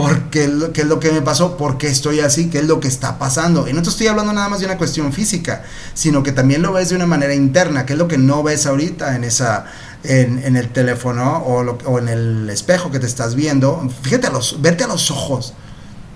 ¿Por 0.00 0.30
qué, 0.30 0.44
es 0.44 0.86
lo 0.86 0.98
que 0.98 1.12
me 1.12 1.20
pasó? 1.20 1.58
¿Por 1.58 1.76
qué 1.76 1.88
estoy 1.88 2.20
así? 2.20 2.48
¿Qué 2.48 2.60
es 2.60 2.64
lo 2.64 2.80
que 2.80 2.88
está 2.88 3.18
pasando? 3.18 3.68
Y 3.68 3.74
no 3.74 3.82
te 3.82 3.90
estoy 3.90 4.06
hablando 4.06 4.32
nada 4.32 4.48
más 4.48 4.60
de 4.60 4.64
una 4.64 4.78
cuestión 4.78 5.12
física, 5.12 5.62
sino 5.92 6.22
que 6.22 6.32
también 6.32 6.62
lo 6.62 6.72
ves 6.72 6.88
de 6.88 6.96
una 6.96 7.04
manera 7.04 7.34
interna, 7.34 7.84
que 7.84 7.92
es 7.92 7.98
lo 7.98 8.08
que 8.08 8.16
no 8.16 8.42
ves 8.42 8.64
ahorita 8.64 9.14
en 9.14 9.24
esa 9.24 9.66
en, 10.02 10.56
el 10.56 10.70
teléfono 10.70 11.36
o, 11.40 11.98
en 11.98 12.08
el 12.08 12.48
espejo 12.48 12.90
que 12.90 12.98
te 12.98 13.04
estás 13.04 13.34
viendo. 13.34 13.86
Fíjate 14.00 14.28
a 14.28 14.30
los, 14.30 14.62
verte 14.62 14.84
a 14.84 14.86
los 14.86 15.10
ojos. 15.10 15.52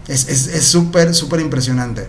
Es 0.08 0.24
súper, 0.64 1.08
es, 1.08 1.18
súper 1.18 1.40
impresionante. 1.40 2.08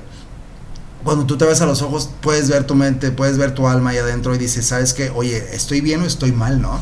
Cuando 1.03 1.25
tú 1.25 1.37
te 1.37 1.43
ves 1.43 1.59
a 1.59 1.65
los 1.65 1.81
ojos, 1.81 2.09
puedes 2.21 2.49
ver 2.49 2.63
tu 2.63 2.75
mente, 2.75 3.11
puedes 3.11 3.37
ver 3.37 3.53
tu 3.53 3.67
alma 3.67 3.89
ahí 3.89 3.97
adentro 3.97 4.33
y 4.33 4.37
dices, 4.37 4.65
¿sabes 4.65 4.93
qué? 4.93 5.11
Oye, 5.13 5.45
estoy 5.51 5.81
bien 5.81 6.03
o 6.03 6.05
estoy 6.05 6.31
mal, 6.31 6.61
¿no? 6.61 6.79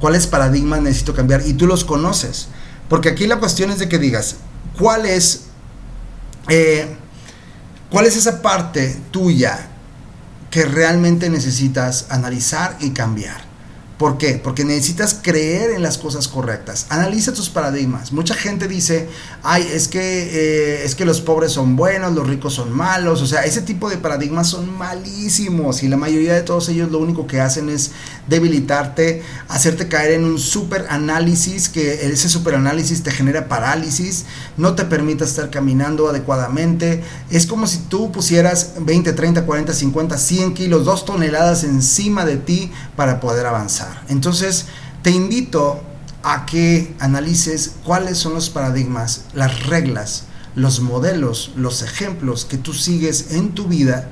¿Cuáles 0.00 0.26
paradigmas 0.26 0.80
necesito 0.80 1.14
cambiar? 1.14 1.46
Y 1.46 1.52
tú 1.52 1.66
los 1.66 1.84
conoces. 1.84 2.48
Porque 2.90 3.08
aquí 3.08 3.28
la 3.28 3.38
cuestión 3.38 3.70
es 3.70 3.78
de 3.78 3.88
que 3.88 3.98
digas, 3.98 4.34
¿cuál 4.76 5.06
es, 5.06 5.42
eh, 6.48 6.88
cuál 7.88 8.04
es 8.04 8.16
esa 8.16 8.42
parte 8.42 9.00
tuya 9.12 9.68
que 10.50 10.64
realmente 10.64 11.30
necesitas 11.30 12.06
analizar 12.10 12.76
y 12.80 12.90
cambiar? 12.90 13.49
¿Por 14.00 14.16
qué? 14.16 14.40
Porque 14.42 14.64
necesitas 14.64 15.12
creer 15.20 15.72
en 15.72 15.82
las 15.82 15.98
cosas 15.98 16.26
correctas. 16.26 16.86
Analiza 16.88 17.34
tus 17.34 17.50
paradigmas. 17.50 18.12
Mucha 18.12 18.32
gente 18.32 18.66
dice, 18.66 19.10
ay, 19.42 19.68
es 19.74 19.88
que, 19.88 20.00
eh, 20.00 20.84
es 20.86 20.94
que 20.94 21.04
los 21.04 21.20
pobres 21.20 21.52
son 21.52 21.76
buenos, 21.76 22.14
los 22.14 22.26
ricos 22.26 22.54
son 22.54 22.72
malos. 22.74 23.20
O 23.20 23.26
sea, 23.26 23.44
ese 23.44 23.60
tipo 23.60 23.90
de 23.90 23.98
paradigmas 23.98 24.48
son 24.48 24.74
malísimos 24.78 25.82
y 25.82 25.88
la 25.88 25.98
mayoría 25.98 26.32
de 26.32 26.40
todos 26.40 26.70
ellos 26.70 26.90
lo 26.90 26.98
único 26.98 27.26
que 27.26 27.42
hacen 27.42 27.68
es 27.68 27.90
debilitarte, 28.26 29.22
hacerte 29.48 29.86
caer 29.88 30.12
en 30.12 30.24
un 30.24 30.38
super 30.38 30.86
análisis, 30.88 31.68
que 31.68 32.06
ese 32.10 32.30
super 32.30 32.54
análisis 32.54 33.02
te 33.02 33.10
genera 33.10 33.48
parálisis, 33.48 34.24
no 34.56 34.74
te 34.74 34.86
permite 34.86 35.24
estar 35.24 35.50
caminando 35.50 36.08
adecuadamente. 36.08 37.04
Es 37.28 37.44
como 37.44 37.66
si 37.66 37.76
tú 37.80 38.10
pusieras 38.12 38.76
20, 38.80 39.12
30, 39.12 39.44
40, 39.44 39.74
50, 39.74 40.16
100 40.16 40.54
kilos, 40.54 40.86
2 40.86 41.04
toneladas 41.04 41.64
encima 41.64 42.24
de 42.24 42.38
ti 42.38 42.72
para 42.96 43.20
poder 43.20 43.44
avanzar. 43.44 43.89
Entonces, 44.08 44.66
te 45.02 45.10
invito 45.10 45.82
a 46.22 46.46
que 46.46 46.94
analices 46.98 47.72
cuáles 47.84 48.18
son 48.18 48.34
los 48.34 48.50
paradigmas, 48.50 49.24
las 49.34 49.66
reglas, 49.66 50.24
los 50.54 50.80
modelos, 50.80 51.52
los 51.56 51.82
ejemplos 51.82 52.44
que 52.44 52.58
tú 52.58 52.72
sigues 52.72 53.32
en 53.32 53.50
tu 53.54 53.66
vida 53.66 54.08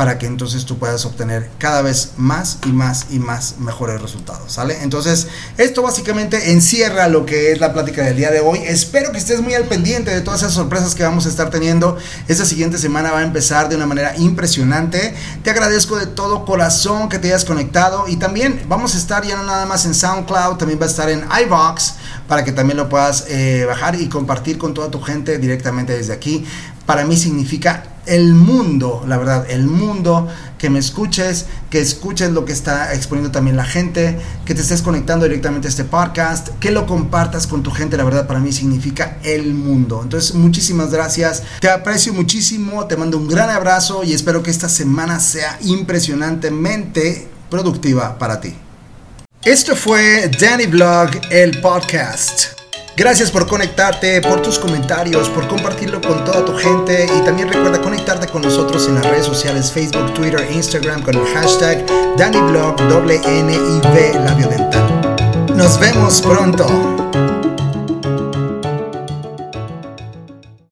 para 0.00 0.16
que 0.16 0.24
entonces 0.24 0.64
tú 0.64 0.78
puedas 0.78 1.04
obtener 1.04 1.50
cada 1.58 1.82
vez 1.82 2.12
más 2.16 2.56
y 2.64 2.72
más 2.72 3.08
y 3.10 3.18
más 3.18 3.56
mejores 3.58 4.00
resultados, 4.00 4.50
¿sale? 4.50 4.82
Entonces, 4.82 5.26
esto 5.58 5.82
básicamente 5.82 6.52
encierra 6.52 7.06
lo 7.08 7.26
que 7.26 7.52
es 7.52 7.60
la 7.60 7.74
plática 7.74 8.02
del 8.02 8.16
día 8.16 8.30
de 8.30 8.40
hoy. 8.40 8.60
Espero 8.64 9.12
que 9.12 9.18
estés 9.18 9.42
muy 9.42 9.52
al 9.52 9.64
pendiente 9.64 10.10
de 10.10 10.22
todas 10.22 10.40
esas 10.40 10.54
sorpresas 10.54 10.94
que 10.94 11.02
vamos 11.02 11.26
a 11.26 11.28
estar 11.28 11.50
teniendo. 11.50 11.98
Esta 12.28 12.46
siguiente 12.46 12.78
semana 12.78 13.12
va 13.12 13.18
a 13.18 13.24
empezar 13.24 13.68
de 13.68 13.76
una 13.76 13.84
manera 13.84 14.16
impresionante. 14.16 15.14
Te 15.42 15.50
agradezco 15.50 15.98
de 15.98 16.06
todo 16.06 16.46
corazón 16.46 17.10
que 17.10 17.18
te 17.18 17.28
hayas 17.28 17.44
conectado 17.44 18.08
y 18.08 18.16
también 18.16 18.58
vamos 18.68 18.94
a 18.94 18.96
estar 18.96 19.22
ya 19.26 19.36
no 19.36 19.42
nada 19.42 19.66
más 19.66 19.84
en 19.84 19.94
SoundCloud, 19.94 20.56
también 20.56 20.80
va 20.80 20.86
a 20.86 20.88
estar 20.88 21.10
en 21.10 21.26
iVox 21.44 21.96
para 22.26 22.42
que 22.42 22.52
también 22.52 22.78
lo 22.78 22.88
puedas 22.88 23.26
eh, 23.28 23.66
bajar 23.66 23.96
y 23.96 24.08
compartir 24.08 24.56
con 24.56 24.72
toda 24.72 24.90
tu 24.90 25.02
gente 25.02 25.36
directamente 25.36 25.94
desde 25.94 26.14
aquí. 26.14 26.46
Para 26.86 27.04
mí 27.04 27.18
significa 27.18 27.89
el 28.06 28.34
mundo, 28.34 29.04
la 29.06 29.16
verdad, 29.16 29.46
el 29.50 29.66
mundo, 29.66 30.28
que 30.58 30.70
me 30.70 30.78
escuches, 30.78 31.46
que 31.70 31.80
escuches 31.80 32.30
lo 32.30 32.44
que 32.44 32.52
está 32.52 32.94
exponiendo 32.94 33.30
también 33.30 33.56
la 33.56 33.64
gente, 33.64 34.18
que 34.44 34.54
te 34.54 34.60
estés 34.60 34.82
conectando 34.82 35.24
directamente 35.24 35.68
a 35.68 35.70
este 35.70 35.84
podcast, 35.84 36.48
que 36.60 36.70
lo 36.70 36.86
compartas 36.86 37.46
con 37.46 37.62
tu 37.62 37.70
gente, 37.70 37.96
la 37.96 38.04
verdad 38.04 38.26
para 38.26 38.40
mí 38.40 38.52
significa 38.52 39.18
el 39.22 39.54
mundo. 39.54 40.00
Entonces, 40.02 40.34
muchísimas 40.34 40.90
gracias, 40.90 41.42
te 41.60 41.70
aprecio 41.70 42.12
muchísimo, 42.12 42.86
te 42.86 42.96
mando 42.96 43.16
un 43.16 43.28
gran 43.28 43.48
abrazo 43.48 44.04
y 44.04 44.12
espero 44.12 44.42
que 44.42 44.50
esta 44.50 44.68
semana 44.68 45.18
sea 45.18 45.58
impresionantemente 45.62 47.28
productiva 47.48 48.18
para 48.18 48.40
ti. 48.40 48.54
Esto 49.42 49.74
fue 49.74 50.30
Danny 50.38 50.66
Vlog, 50.66 51.10
el 51.30 51.60
podcast. 51.62 52.59
Gracias 53.00 53.30
por 53.30 53.46
conectarte, 53.46 54.20
por 54.20 54.42
tus 54.42 54.58
comentarios, 54.58 55.30
por 55.30 55.48
compartirlo 55.48 56.02
con 56.02 56.22
toda 56.22 56.44
tu 56.44 56.54
gente 56.54 57.06
y 57.06 57.24
también 57.24 57.48
recuerda 57.48 57.80
conectarte 57.80 58.26
con 58.26 58.42
nosotros 58.42 58.86
en 58.88 58.96
las 58.96 59.06
redes 59.06 59.24
sociales 59.24 59.72
Facebook, 59.72 60.12
Twitter, 60.12 60.46
Instagram 60.52 61.00
con 61.00 61.14
el 61.14 61.24
hashtag 61.32 61.86
Labio 64.22 64.48
Dental. 64.48 65.16
Nos 65.56 65.80
vemos 65.80 66.20
pronto. 66.20 67.39